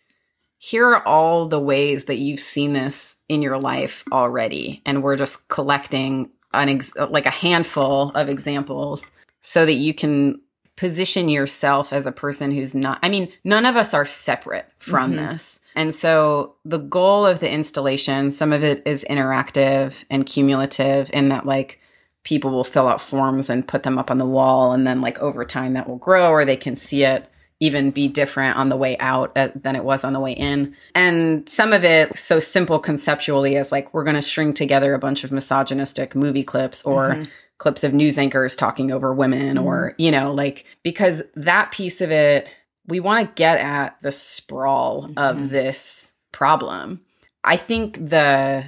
[0.57, 4.81] here are all the ways that you've seen this in your life already.
[4.85, 9.11] And we're just collecting an ex- like a handful of examples
[9.41, 10.39] so that you can
[10.75, 15.11] position yourself as a person who's not I mean none of us are separate from
[15.11, 15.33] mm-hmm.
[15.33, 15.59] this.
[15.75, 21.29] And so the goal of the installation some of it is interactive and cumulative in
[21.29, 21.79] that like
[22.23, 25.19] people will fill out forms and put them up on the wall and then like
[25.19, 28.75] over time that will grow or they can see it even be different on the
[28.75, 30.75] way out uh, than it was on the way in.
[30.95, 34.99] And some of it so simple conceptually as like we're going to string together a
[34.99, 37.23] bunch of misogynistic movie clips or mm-hmm.
[37.59, 40.01] clips of news anchors talking over women or mm-hmm.
[40.01, 42.49] you know like because that piece of it
[42.85, 45.47] we want to get at the sprawl of mm-hmm.
[45.47, 47.01] this problem.
[47.43, 48.65] I think the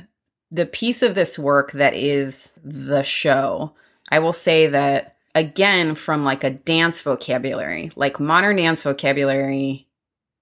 [0.56, 3.74] the piece of this work that is the show,
[4.10, 9.88] I will say that again from like a dance vocabulary, like modern dance vocabulary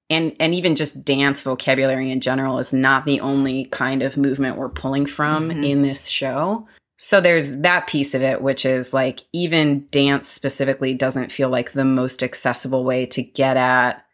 [0.09, 4.57] and and even just dance vocabulary in general is not the only kind of movement
[4.57, 5.63] we're pulling from mm-hmm.
[5.63, 6.67] in this show.
[6.97, 11.71] So there's that piece of it, which is like even dance specifically doesn't feel like
[11.71, 14.05] the most accessible way to get at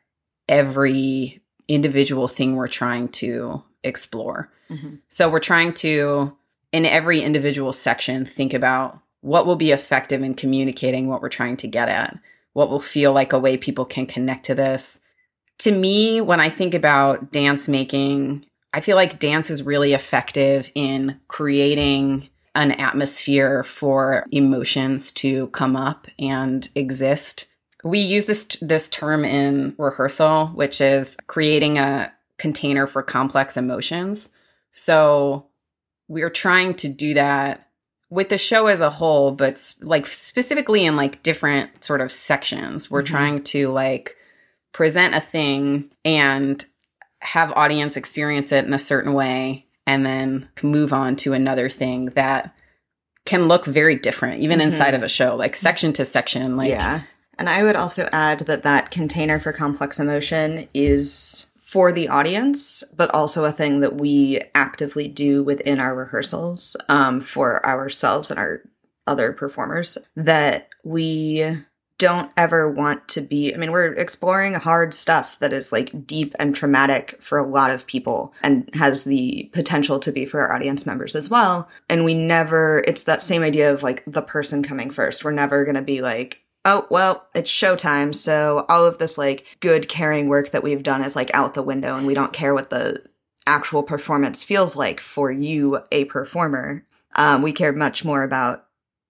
[0.48, 4.50] every individual thing we're trying to explore.
[4.70, 4.96] Mm-hmm.
[5.08, 6.36] So we're trying to,
[6.72, 11.58] in every individual section, think about what will be effective in communicating what we're trying
[11.58, 12.18] to get at,
[12.54, 15.00] what will feel like a way people can connect to this.
[15.60, 20.72] To me, when I think about dance making, I feel like dance is really effective
[20.74, 27.48] in creating an atmosphere for emotions to come up and exist.
[27.84, 34.30] We use this this term in rehearsal, which is creating a container for complex emotions.
[34.72, 35.48] So
[36.08, 37.68] we're trying to do that
[38.10, 42.90] with the show as a whole, but like specifically in like different sort of sections.
[42.90, 43.14] We're mm-hmm.
[43.14, 44.16] trying to like
[44.74, 46.64] present a thing and
[47.22, 52.06] have audience experience it in a certain way and then move on to another thing
[52.08, 52.56] that
[53.26, 54.68] can look very different, even mm-hmm.
[54.68, 56.58] inside of a show, like section to section.
[56.58, 57.02] Like, yeah.
[57.38, 62.84] And I would also add that that container for complex emotion is for the audience,
[62.98, 68.40] but also a thing that we actively do within our rehearsals um, for ourselves and
[68.40, 68.64] our
[69.06, 69.96] other performers.
[70.16, 71.58] That we
[72.00, 73.54] don't ever want to be.
[73.54, 77.70] I mean, we're exploring hard stuff that is like deep and traumatic for a lot
[77.70, 81.70] of people and has the potential to be for our audience members as well.
[81.88, 85.24] And we never, it's that same idea of like the person coming first.
[85.24, 88.14] We're never going to be like, oh, well, it's showtime.
[88.14, 91.64] So all of this like good, caring work that we've done is like out the
[91.64, 93.04] window and we don't care what the
[93.48, 96.86] actual performance feels like for you, a performer.
[97.16, 98.66] Um, we care much more about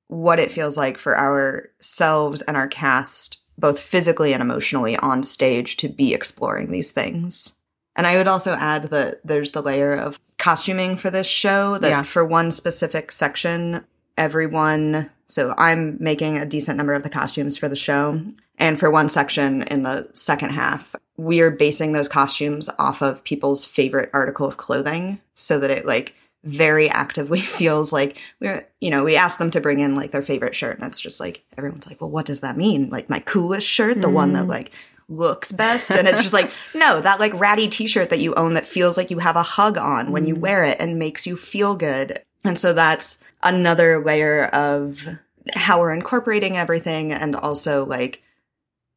[0.08, 5.76] what it feels like for ourselves and our cast, both physically and emotionally on stage
[5.78, 7.58] to be exploring these things.
[7.96, 11.90] And I would also add that there's the layer of costuming for this show that
[11.90, 12.04] Yeah.
[12.04, 13.86] for one specific section,
[14.18, 18.22] everyone, so I'm making a decent number of the costumes for the show.
[18.58, 23.24] And for one section in the second half, we are basing those costumes off of
[23.24, 28.90] people's favorite article of clothing so that it like very actively feels like we're, you
[28.90, 31.46] know, we ask them to bring in like their favorite shirt and it's just like,
[31.58, 32.90] everyone's like, well, what does that mean?
[32.90, 34.50] Like my coolest shirt, the one that mm.
[34.50, 34.72] like
[35.08, 35.92] looks best.
[35.92, 39.12] And it's just like, no, that like ratty t-shirt that you own that feels like
[39.12, 40.40] you have a hug on when you mm.
[40.40, 42.24] wear it and makes you feel good.
[42.44, 45.08] And so that's another layer of
[45.54, 48.22] how we're incorporating everything and also like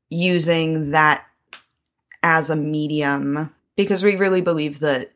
[0.08, 1.26] using that
[2.22, 5.10] as a medium because we really believe that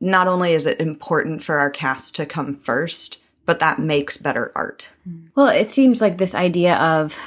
[0.00, 4.52] not only is it important for our cast to come first, but that makes better
[4.54, 4.90] art.
[5.34, 7.18] Well, it seems like this idea of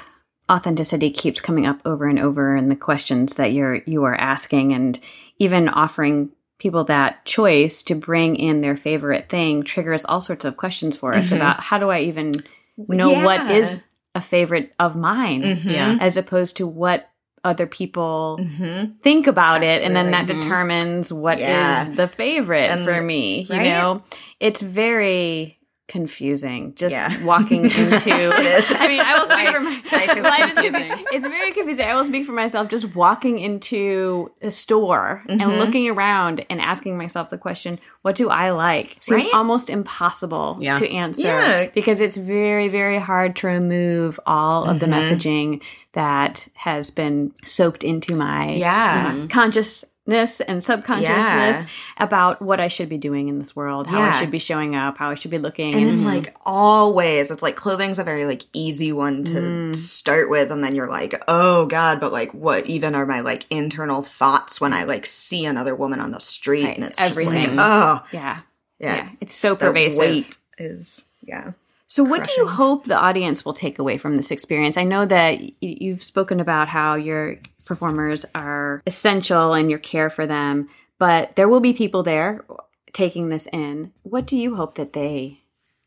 [0.50, 4.74] authenticity keeps coming up over and over in the questions that you're you are asking
[4.74, 5.00] and
[5.40, 10.56] even offering people that choice to bring in their favorite thing triggers all sorts of
[10.58, 12.32] questions for us about how do I even
[12.78, 13.52] know what Yeah.
[13.52, 15.98] is a favorite of mine Yeah.
[16.00, 17.10] as opposed to what
[17.44, 18.94] other people Mm-hmm.
[19.04, 20.44] think about it and then that Absolutely.
[20.44, 21.90] determines what is Yeah.
[21.94, 23.66] the favorite And- for me you right?
[23.66, 24.02] know
[24.40, 27.24] it's very confusing just Yeah.
[27.26, 28.74] walking into is.
[28.76, 30.90] i mean i will speak for my, life is life is confusing.
[30.90, 35.42] confu- it's very confusing i will speak for myself just walking into a store Mm-hmm.
[35.42, 39.34] and looking around and asking myself the question what do i like seems Right?
[39.34, 40.76] almost impossible Yeah.
[40.78, 41.68] to answer Yeah.
[41.74, 44.94] because it's very very hard to remove all of the Mm-hmm.
[45.14, 45.62] messaging
[45.94, 49.28] that has been soaked into my Yeah.
[49.30, 51.66] consciousness and subconsciousness
[51.98, 54.98] about what I should be doing in this world, how I should be showing up,
[54.98, 55.74] how I should be looking.
[55.74, 59.76] And And, in like always, it's like clothing's a very like easy one to Mm.
[59.76, 63.46] start with, and then you're like, oh god, but like what even are my like
[63.50, 67.44] internal thoughts when I like see another woman on the street, Right, and it's everything.
[67.44, 68.40] just like, oh yeah,
[68.80, 70.00] yeah, yeah, it's so the pervasive.
[70.00, 71.52] weight is yeah.
[71.96, 74.76] So, what do you hope the audience will take away from this experience?
[74.76, 80.10] I know that y- you've spoken about how your performers are essential and your care
[80.10, 80.68] for them,
[81.00, 82.44] but there will be people there
[82.92, 83.94] taking this in.
[84.04, 85.40] What do you hope that they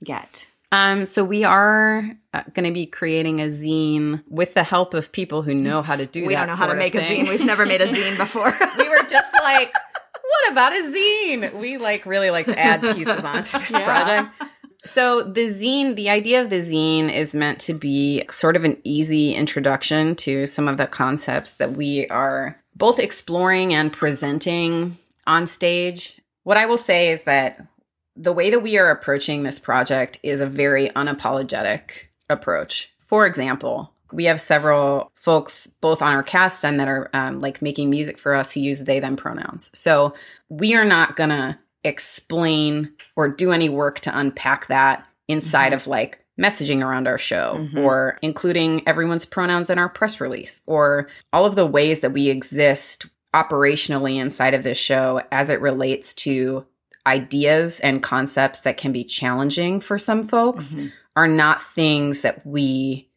[0.03, 0.47] get?
[0.73, 5.13] Um, so we are uh, going to be creating a zine with the help of
[5.13, 6.47] people who know how to do We that.
[6.47, 7.29] don't know how to sort of make a zine.
[7.29, 8.57] We've never made a zine before.
[8.79, 9.75] we were just like,
[10.23, 11.53] what about a zine?
[11.61, 14.31] We like really like to add pieces onto this project.
[14.85, 18.79] So the zine, the idea of the zine is meant to be sort of an
[18.85, 25.47] easy introduction to some of the concepts that we are both exploring and presenting on
[25.47, 26.21] stage.
[26.45, 27.67] What I will say is that
[28.17, 32.93] the way that we are approaching this project is a very unapologetic approach.
[33.01, 37.61] For example, we have several folks both on our cast and that are um, like
[37.61, 39.71] making music for us who use they them pronouns.
[39.75, 40.15] So
[40.49, 45.75] we are not gonna explain or do any work to unpack that inside mm-hmm.
[45.75, 47.79] of like messaging around our show mm-hmm.
[47.79, 52.29] or including everyone's pronouns in our press release or all of the ways that we
[52.29, 56.65] exist operationally inside of this show as it relates to
[57.07, 60.89] ideas and concepts that can be challenging for some folks mm-hmm.
[61.17, 63.09] are not things that we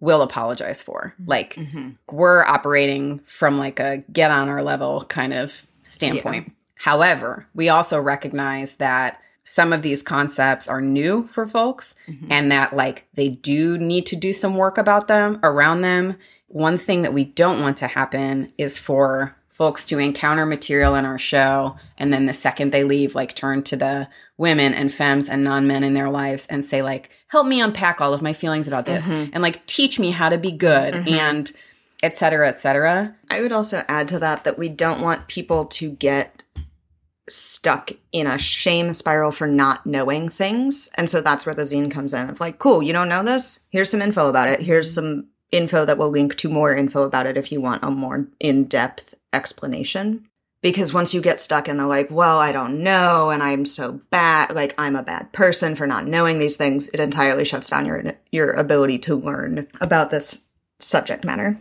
[0.00, 1.14] will apologize for.
[1.24, 1.58] Like
[2.10, 6.52] we're operating from like a get on our level kind of standpoint.
[6.76, 12.26] However, we also recognize that some of these concepts are new for folks mm-hmm.
[12.30, 16.16] and that like they do need to do some work about them around them.
[16.48, 21.04] One thing that we don't want to happen is for folks to encounter material in
[21.04, 25.28] our show and then the second they leave like turn to the women and femmes
[25.28, 28.68] and non-men in their lives and say like help me unpack all of my feelings
[28.68, 29.30] about this mm-hmm.
[29.32, 31.08] and like teach me how to be good mm-hmm.
[31.08, 31.52] and
[32.02, 33.14] et cetera et cetera.
[33.30, 36.42] I would also add to that that we don't want people to get
[37.28, 40.88] stuck in a shame spiral for not knowing things.
[40.94, 43.60] And so that's where the zine comes in of like, cool, you don't know this?
[43.70, 44.60] Here's some info about it.
[44.60, 47.90] Here's some info that will link to more info about it if you want a
[47.90, 50.28] more in depth explanation.
[50.62, 54.00] Because once you get stuck in the like, well, I don't know, and I'm so
[54.10, 57.86] bad, like I'm a bad person for not knowing these things, it entirely shuts down
[57.86, 60.46] your your ability to learn about this
[60.80, 61.60] subject matter.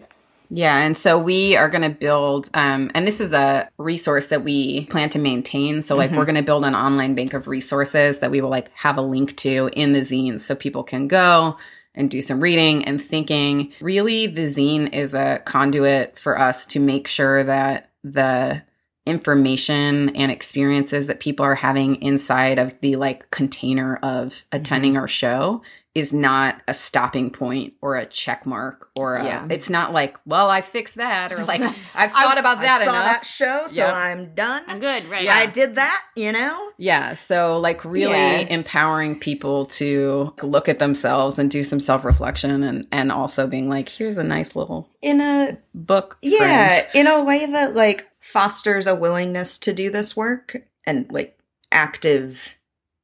[0.49, 4.43] Yeah, and so we are going to build, um, and this is a resource that
[4.43, 5.81] we plan to maintain.
[5.81, 8.71] So, like, we're going to build an online bank of resources that we will like
[8.75, 11.57] have a link to in the zines, so people can go
[11.93, 13.73] and do some reading and thinking.
[13.81, 18.61] Really, the zine is a conduit for us to make sure that the
[19.05, 24.99] information and experiences that people are having inside of the like container of attending Mm-hmm.
[25.01, 25.61] our show
[25.95, 29.47] is not a stopping point or a check mark or a, Yeah.
[29.49, 31.61] it's not like well i fixed that or like
[31.95, 33.93] i've thought about that I saw enough that show, so Yep.
[33.95, 34.63] I'm done.
[34.67, 35.27] I'm good, right?
[35.29, 36.71] I did that, you know?
[36.77, 38.39] yeah so like really Yeah.
[38.49, 43.87] empowering people to look at themselves and do some self-reflection and and also being like
[43.89, 46.87] here's a nice little In a book Yeah, friend.
[46.93, 50.57] in a way that like fosters a willingness to do this work
[50.87, 51.37] and like
[51.71, 52.57] active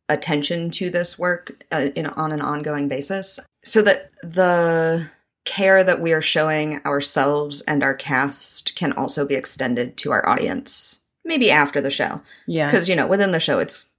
[0.10, 5.08] attention to this work uh, in on an ongoing basis so that the
[5.46, 10.28] care that we are showing ourselves and our cast can also be extended to our
[10.28, 12.20] audience maybe after the show.
[12.48, 12.66] Yeah.
[12.66, 13.92] Because you know within the show it's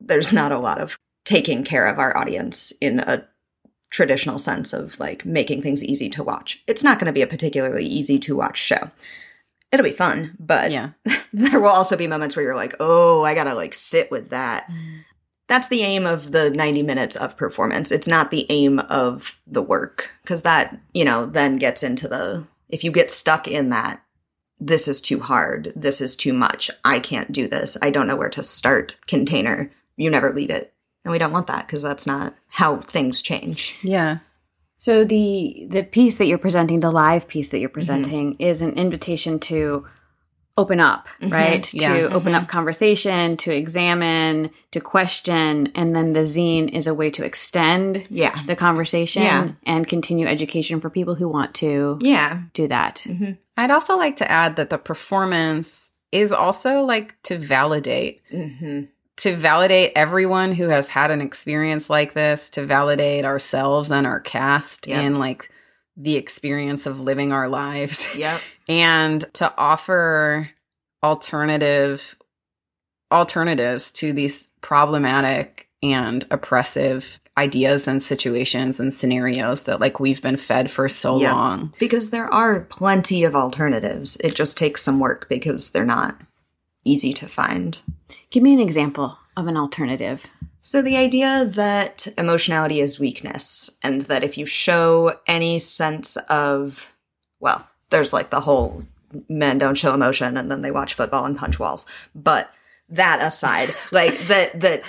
[0.00, 3.26] there's not a lot of taking care of our audience in a
[3.90, 6.62] traditional sense of like making things easy to watch.
[6.68, 8.92] It's not going to be a particularly easy to watch show
[9.72, 10.90] it'll be fun but yeah.
[11.32, 14.68] there will also be moments where you're like oh i gotta like sit with that.
[14.70, 15.04] Mm.
[15.48, 17.90] that's the aim of the 90 minutes of performance.
[17.90, 22.46] It's not the aim of the work because that you know then gets into the
[22.68, 24.02] if you get stuck in that
[24.60, 25.72] this is too hard.
[25.74, 26.70] This is too much.
[26.84, 27.78] I can't do this.
[27.80, 29.70] I don't know where to start container.
[29.96, 30.74] You never leave it.
[31.02, 33.78] And we don't want that because that's not how things change.
[33.82, 34.18] Yeah
[34.80, 37.74] So the the piece that you're presenting, the live piece that you're mm-hmm.
[37.74, 39.86] presenting, is an invitation to
[40.56, 41.32] open up, mm-hmm.
[41.32, 41.74] right?
[41.74, 41.92] Yeah.
[41.92, 42.50] To open up mm-hmm.
[42.50, 48.42] conversation, to examine, to question, and then the zine is a way to extend yeah
[48.46, 49.48] the conversation Yeah.
[49.64, 53.06] and continue education for people who want to yeah do that.
[53.58, 58.22] I'd also like to add that the performance is also like to validate,
[59.20, 64.20] to validate everyone who has had an experience like this, to validate ourselves and our
[64.20, 65.02] cast Yep.
[65.04, 65.50] in like
[65.96, 70.48] the experience of living our lives yep and to offer
[71.02, 72.16] alternative
[73.12, 80.36] alternatives to these problematic and oppressive ideas and situations and scenarios that like we've been
[80.36, 81.32] fed for so Yeah.
[81.32, 81.74] long.
[81.78, 86.20] because there are plenty of alternatives it just takes some work because they're not
[86.84, 87.80] easy to find
[88.30, 90.26] Give me an example of an alternative.
[90.62, 96.92] So the idea that emotionality is weakness and that if you show any sense of
[97.40, 98.84] well, there's like the whole
[99.28, 101.86] men don't show emotion and then they watch football and punch walls.
[102.14, 102.50] But
[102.88, 104.82] that aside, like the the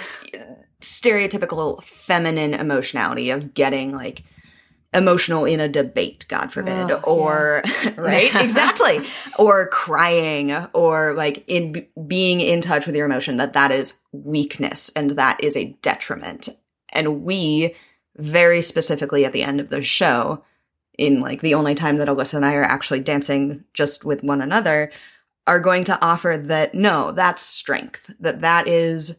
[0.81, 4.23] stereotypical feminine emotionality of getting like
[4.93, 7.63] emotional in a debate, God forbid, Oh, or
[7.95, 8.99] right, exactly,
[9.39, 13.37] or crying, or like in b- being in touch with your emotion.
[13.37, 16.49] That that is weakness, and that is a detriment.
[16.89, 17.75] And we
[18.17, 20.43] very specifically at the end of the show,
[20.97, 24.41] in like the only time that Alyssa and I are actually dancing just with one
[24.41, 24.91] another,
[25.47, 28.11] are going to offer that no, that's strength.
[28.19, 29.17] That that is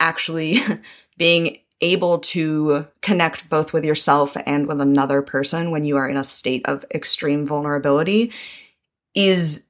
[0.00, 0.58] actually
[1.18, 6.16] being able to connect both with yourself and with another person when you are in
[6.16, 8.32] a state of extreme vulnerability
[9.14, 9.68] is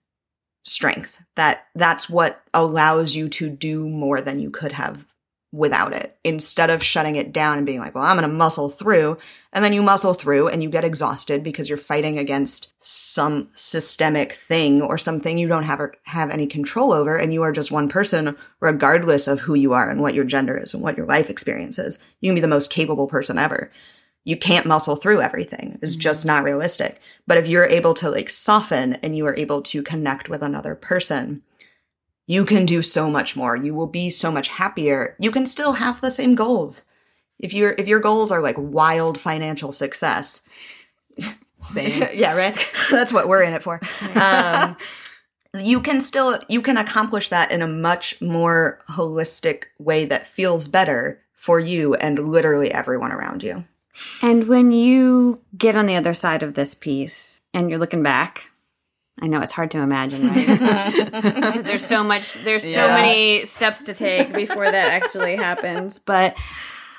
[0.64, 1.22] strength.
[1.36, 5.06] That that's what allows you to do more than you could have
[5.52, 8.68] without it instead of shutting it down and being like well i'm going to muscle
[8.68, 9.16] through
[9.52, 14.32] and then you muscle through and you get exhausted because you're fighting against some systemic
[14.32, 17.88] thing or something you don't have have any control over and you are just one
[17.88, 21.28] person regardless of who you are and what your gender is and what your life
[21.28, 21.98] experience is.
[22.20, 23.70] You can be the most capable person ever.
[24.24, 25.78] You can't muscle through everything.
[25.82, 26.00] It's mm-hmm.
[26.00, 27.00] just not realistic.
[27.26, 30.74] But if you're able to like soften and you are able to connect with another
[30.74, 31.42] person
[32.32, 33.56] you can do so much more.
[33.56, 35.16] You will be so much happier.
[35.18, 36.86] You can still have the same goals.
[37.38, 40.42] If your if your goals are like wild financial success
[41.60, 42.08] Same.
[42.14, 42.56] yeah right?
[42.90, 43.80] That's what we're in it for.
[44.14, 44.76] Um
[45.58, 50.66] you can still you can accomplish that in a much more holistic way that feels
[50.66, 53.64] better for you and literally everyone around you.
[54.22, 58.51] And when you get on the other side of this piece and you're looking back
[59.20, 61.12] I know it's hard to imagine, right?
[61.12, 65.98] Because there's so much, there's so many steps to take before that actually happens.
[65.98, 66.34] But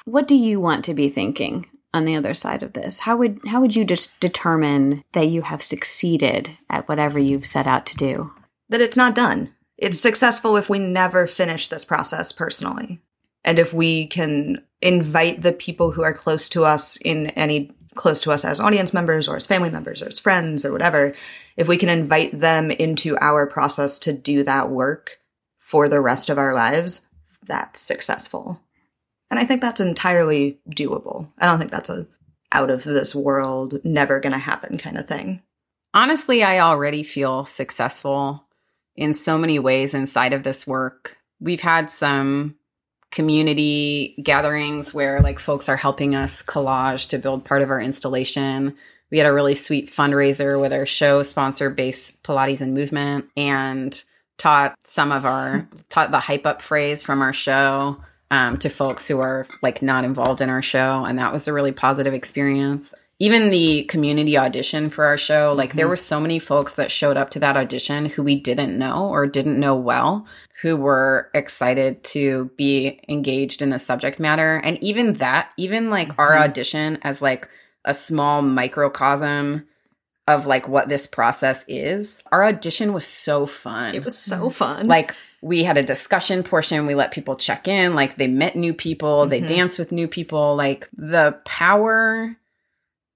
[0.05, 2.99] what do you want to be thinking on the other side of this?
[2.99, 7.67] How would how would you just determine that you have succeeded at whatever you've set
[7.67, 8.31] out to do?
[8.73, 9.53] that it's not done.
[9.77, 13.01] It's successful if we never finish this process personally.
[13.43, 18.21] And if we can invite the people who are close to us in any close
[18.21, 21.13] to us as audience members or as family members or as friends or whatever,
[21.57, 25.19] if we can invite them into our process to do that work
[25.59, 27.07] for the rest of our lives,
[27.45, 28.59] that's successful.
[29.29, 31.29] And I think that's entirely doable.
[31.39, 32.07] I don't think that's a
[32.51, 35.41] out of this world, never gonna happen kind of thing.
[35.93, 38.45] Honestly, I already feel successful
[38.95, 41.17] in so many ways inside of this work.
[41.39, 42.55] We've had some
[43.13, 48.75] community gatherings where like folks are helping us collage to build part of our installation.
[49.11, 54.03] We had a really sweet fundraiser with our show sponsor base Pilates and Movement and
[54.39, 59.07] taught some of our taught the hype up phrase from our show um, to folks
[59.07, 62.95] who are like not involved in our show and that was a really positive experience
[63.19, 65.91] even the community audition for our show like there mm-hmm.
[65.91, 69.25] were so many folks that showed up to that audition who we didn't know or
[69.27, 70.25] didn't know well
[70.63, 74.61] who were excited to be engaged in the subject matter.
[74.63, 76.43] And even that even like our mm-hmm.
[76.43, 77.49] audition as like
[77.83, 79.67] a small microcosm
[80.25, 83.93] of like what this process is our audition was so fun.
[83.93, 84.51] It was so mm-hmm.
[84.51, 84.87] fun.
[84.87, 86.85] like we had a discussion portion.
[86.85, 87.93] We let people check in.
[87.93, 89.25] Like they met new people.
[89.25, 90.55] They danced with new people.
[90.55, 92.37] Like the power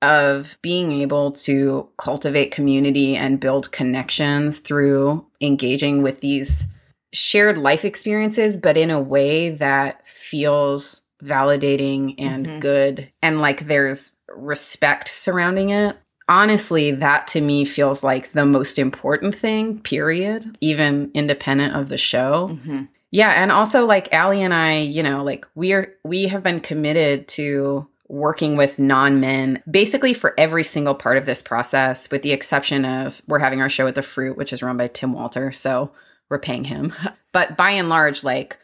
[0.01, 6.67] of being able to cultivate community and build connections through engaging with these
[7.13, 12.59] shared life experiences but in a way that feels validating and Mhm.
[12.59, 15.97] good and like there's respect surrounding it
[16.29, 21.97] honestly, that to me feels like the most important thing, period, even independent of the
[21.97, 22.49] show.
[22.49, 22.89] Mhm.
[23.11, 23.29] Yeah.
[23.29, 27.87] And also like Ali and I, you know, like we're, we have been committed to
[28.09, 32.85] working with non men basically for every single part of this process, with the exception
[32.85, 35.51] of we're having our show at the Fruit, which is run by Tim Walter.
[35.51, 35.91] So
[36.29, 36.93] we're paying him.
[37.33, 38.57] But by and large, like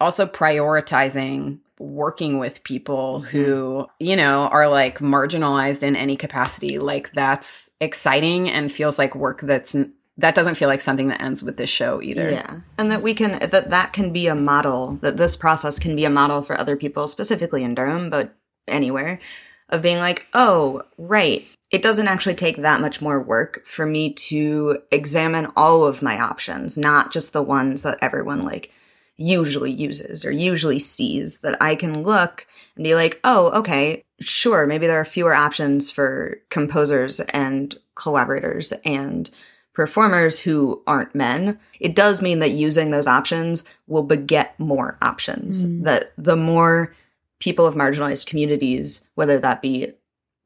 [0.00, 3.28] also prioritizing working with people mm-hmm.
[3.28, 6.80] who, you know, are like marginalized in any capacity.
[6.80, 9.76] Like that's exciting and feels like work that's
[10.18, 12.30] that doesn't feel like something that ends with this show either.
[12.30, 12.60] Yeah.
[12.78, 16.04] And that we can, that that can be a model, that this process can be
[16.04, 18.34] a model for other people, specifically in Durham, but
[18.68, 19.20] anywhere,
[19.68, 21.46] of being like, oh, right.
[21.70, 26.18] It doesn't actually take that much more work for me to examine all of my
[26.18, 28.72] options, not just the ones that everyone like
[29.16, 34.66] usually uses or usually sees that I can look and be like, oh, okay, sure,
[34.66, 39.30] maybe there are fewer options for composers and collaborators and
[39.74, 41.58] performers who aren't men.
[41.78, 45.64] It does mean that using those options will beget more options.
[45.64, 45.84] Mm.
[45.84, 46.94] That the more
[47.40, 49.92] people of marginalized communities, whether that be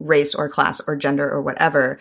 [0.01, 2.01] race or class or gender or whatever,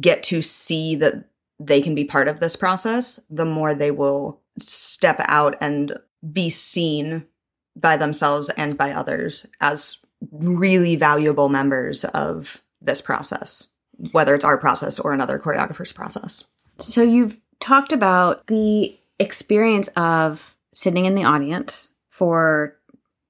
[0.00, 1.24] get to see that
[1.60, 5.96] they can be part of this process, the more they will step out and
[6.32, 7.24] be seen
[7.76, 9.98] by themselves and by others as
[10.32, 13.68] really valuable members of this process,
[14.12, 16.44] whether it's our process or another choreographer's process.
[16.78, 22.76] So you've talked about the experience of sitting in the audience for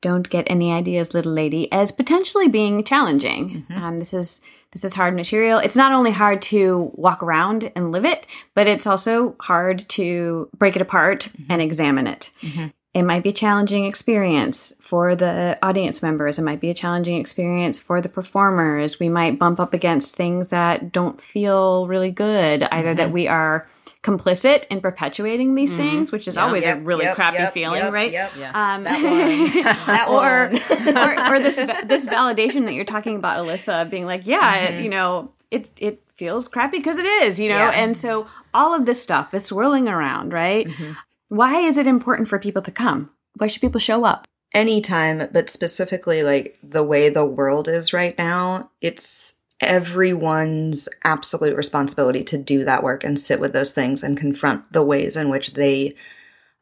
[0.05, 3.65] "Don't Get Any Ideas, Little Lady" as potentially being challenging.
[3.71, 3.83] Mm-hmm.
[3.83, 4.43] Um, this is
[4.73, 5.59] this is hard material.
[5.61, 10.51] It's not only hard to walk around and live it, but it's also hard to
[10.59, 11.53] break it apart mm-hmm.
[11.53, 12.31] and examine it.
[12.43, 12.67] Mm-hmm.
[12.93, 16.39] It might be a challenging experience for the audience members.
[16.39, 19.01] It might be a challenging experience for the performers.
[19.01, 23.67] We might bump up against things that don't feel really good, either that we are
[24.05, 25.81] complicit in perpetuating these mm-hmm.
[25.81, 28.13] things, which is always a really crappy feeling, right?
[28.13, 28.55] Yes.
[28.55, 29.63] Um, That one.
[29.87, 30.49] That or,
[30.85, 30.97] one.
[30.97, 34.85] or or this this validation that you're talking about, Alyssa, being like, yeah, it- mm-hmm.
[34.85, 37.71] you know, it it feels crappy because it is, you know, Yeah.
[37.71, 40.69] and so all of this stuff is swirling around, right?
[40.69, 40.93] Mm-hmm.
[41.29, 43.11] Why is it important for people to come?
[43.39, 44.29] Why should people show up?
[44.55, 52.25] anytime, but specifically like the way the world is right now, it's everyone's absolute responsibility
[52.25, 55.55] to do that work and sit with those things and confront the ways in which
[55.55, 55.95] they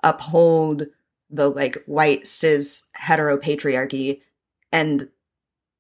[0.03, 0.87] uphold
[1.31, 4.21] the like white cis heteropatriarchy
[4.71, 5.09] and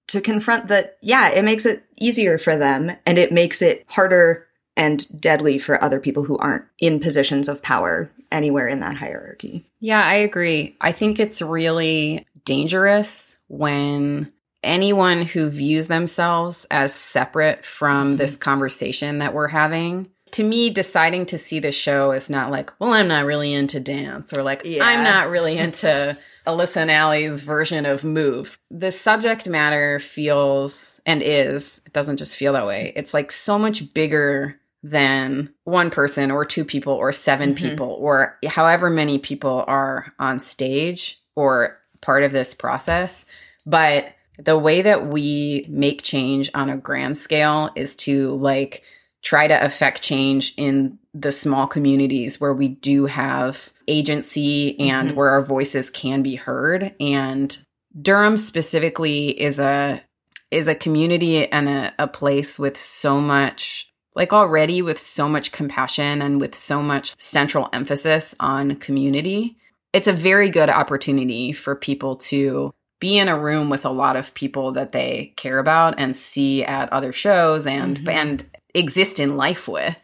[0.06, 4.46] to confront that yeah it makes it easier for them and it makes it harder
[4.74, 9.66] and deadly for other people who aren't in positions of power anywhere in that hierarchy
[9.82, 10.76] Yeah, I agree.
[10.80, 14.32] I think it's really dangerous when
[14.62, 21.26] anyone who views themselves as separate from this conversation that we're having to me, deciding
[21.26, 24.62] to see the show is not like, well, I'm not really into dance or like,
[24.64, 24.82] Yeah.
[24.82, 28.56] I'm not really into Alyssa and Ali's version of moves.
[28.70, 32.94] The subject matter feels and is, it doesn't just feel that way.
[32.96, 37.56] It's like so much bigger than one person or two people or 7 Mhm.
[37.58, 43.26] people or however many people are on stage or part of this process.
[43.66, 44.06] But
[44.42, 48.82] the way that we make change on a grand scale is to like
[49.22, 55.14] try to affect change in the small communities where we do have agency and Mhm.
[55.14, 57.56] where our voices can be heard and
[58.00, 60.02] Durham specifically is a
[60.50, 65.52] is a community and a, a place with so much like already with so much
[65.52, 69.56] compassion and with so much central emphasis on community
[69.92, 72.72] it's a very good opportunity for people to
[73.02, 76.62] be in a room with a lot of people that they care about and see
[76.64, 78.08] at other shows and Mhm.
[78.12, 78.44] and
[78.74, 80.00] exist in life with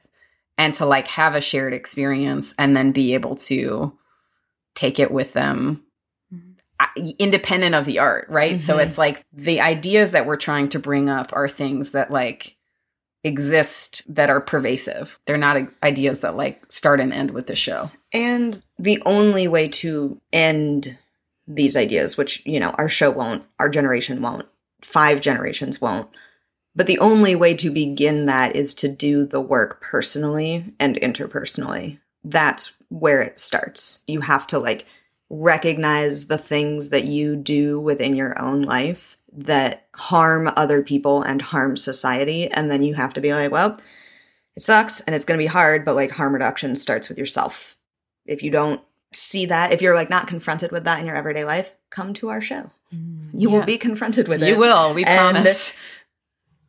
[0.59, 3.97] and to like have a shared experience and then be able to
[4.75, 5.85] take it with them
[6.81, 6.87] uh,
[7.21, 8.87] independent of the art right so Mhm.
[8.87, 12.57] it's like the ideas that we're trying to bring up are things that like
[13.25, 17.91] exist that are pervasive they're not ideas that like start and end with the show
[18.13, 20.99] And the only way to end
[21.49, 24.47] these ideas, which, you know, our show won't, our generation won't,
[24.83, 26.09] five generations won't,
[26.77, 31.99] but the only way to begin that is to do the work personally and interpersonally.
[32.23, 34.01] That's where it starts.
[34.07, 34.87] You have to like
[35.31, 41.41] recognize the things that you do within your own life that harm other people and
[41.43, 42.49] harm society.
[42.49, 43.79] And then you have to be like, well,
[44.57, 47.77] it sucks and it's going to be hard, but like harm reduction starts with yourself
[48.27, 48.81] if you don't
[49.13, 52.29] see that, if you're like not confronted with that in your everyday life, come to
[52.29, 52.71] our show.
[52.95, 53.59] Mm, you Yeah.
[53.59, 54.49] will be confronted with it.
[54.49, 55.75] you will we And- promise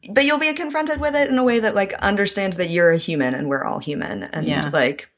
[0.10, 2.98] But you'll be confronted with it in a way that like understands that you're a
[2.98, 4.24] human and we're all human.
[4.24, 4.70] And Yeah.
[4.72, 5.10] like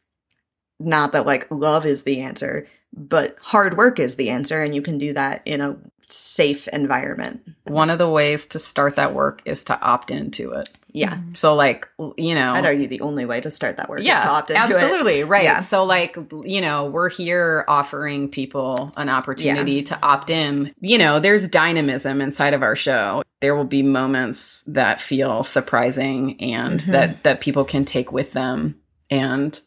[0.80, 4.82] not that like love is the answer, but hard work is the answer and you
[4.82, 5.78] can do that in a
[6.12, 7.42] safe environment.
[7.66, 11.18] one of the ways to start that work is to opt into it Yeah.
[11.34, 11.88] so like
[12.18, 14.52] you know I'd argue the only way to start that work is yeah to opt
[14.52, 14.74] into it.
[14.82, 15.60] absolutely right Yeah.
[15.62, 21.20] so like you know we're here offering people an opportunity to opt in you know
[21.20, 26.92] there's dynamism inside of our show there will be moments that feel surprising and Mhm.
[26.92, 28.76] that that people can take with them
[29.10, 29.60] and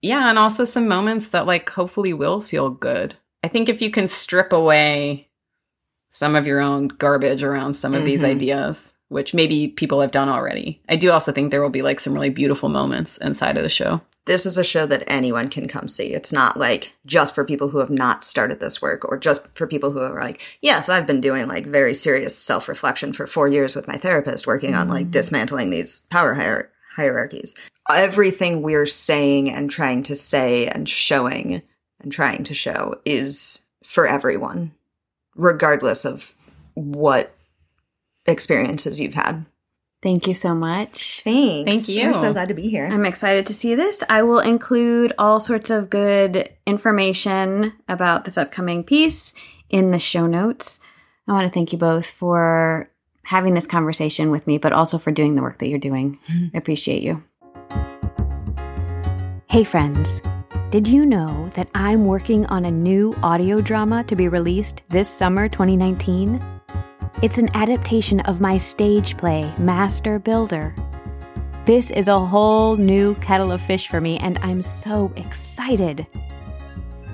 [0.00, 3.90] yeah and also some moments that like hopefully will feel good i think if you
[3.90, 5.28] can strip away
[6.14, 8.26] some of your own garbage around some of these Mhm.
[8.36, 11.98] ideas which maybe people have done already i do also think there will be like
[12.00, 15.66] some really beautiful moments inside of the show this is a show that anyone can
[15.66, 16.14] come see.
[16.14, 19.66] It's not like just for people who have not started this work or just for
[19.66, 23.48] people who are like, yes, I've been doing like very serious self reflection for four
[23.48, 27.56] years with my therapist working on like dismantling these power hier- hierarchies.
[27.92, 31.62] Everything we're saying and trying to say and showing
[32.00, 34.70] and trying to show is for everyone,
[35.34, 36.34] regardless of
[36.74, 37.34] what
[38.26, 39.44] experiences you've had.
[40.02, 41.22] Thank you so much.
[41.22, 41.70] Thanks.
[41.70, 42.08] Thank you.
[42.08, 42.86] I'm so glad to be here.
[42.86, 44.02] I'm excited to see this.
[44.08, 49.32] I will include all sorts of good information about this upcoming piece
[49.70, 50.80] in the show notes.
[51.28, 52.90] I want to thank you both for
[53.22, 56.18] having this conversation with me, but also for doing the work that you're doing.
[56.28, 57.22] I appreciate you.
[59.48, 60.20] Hey, friends.
[60.72, 65.06] Did you know that I'm working on a new audio drama to be released this
[65.06, 66.42] summer 2019?
[67.20, 70.74] It's an adaptation of my stage play, Master Builder.
[71.66, 76.06] This is a whole new kettle of fish for me, and I'm so excited.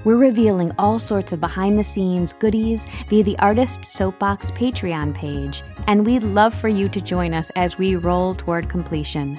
[0.04, 5.64] We're revealing all sorts of behind the scenes goodies via the Artist Soapbox Patreon page,
[5.88, 9.36] and we'd love for you to join us as we roll toward completion.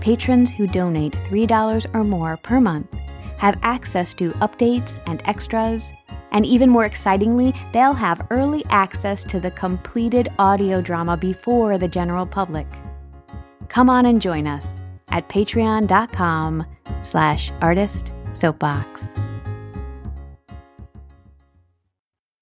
[0.00, 2.94] Patrons who donate $3 or more per month
[3.36, 5.92] have access to updates and extras,
[6.32, 11.88] and even more excitingly, they'll have early access to the completed audio drama before the
[11.88, 12.66] general public.
[13.68, 14.78] Come on and join us
[15.08, 16.66] at patreon.com
[17.02, 19.08] slash artist soapbox.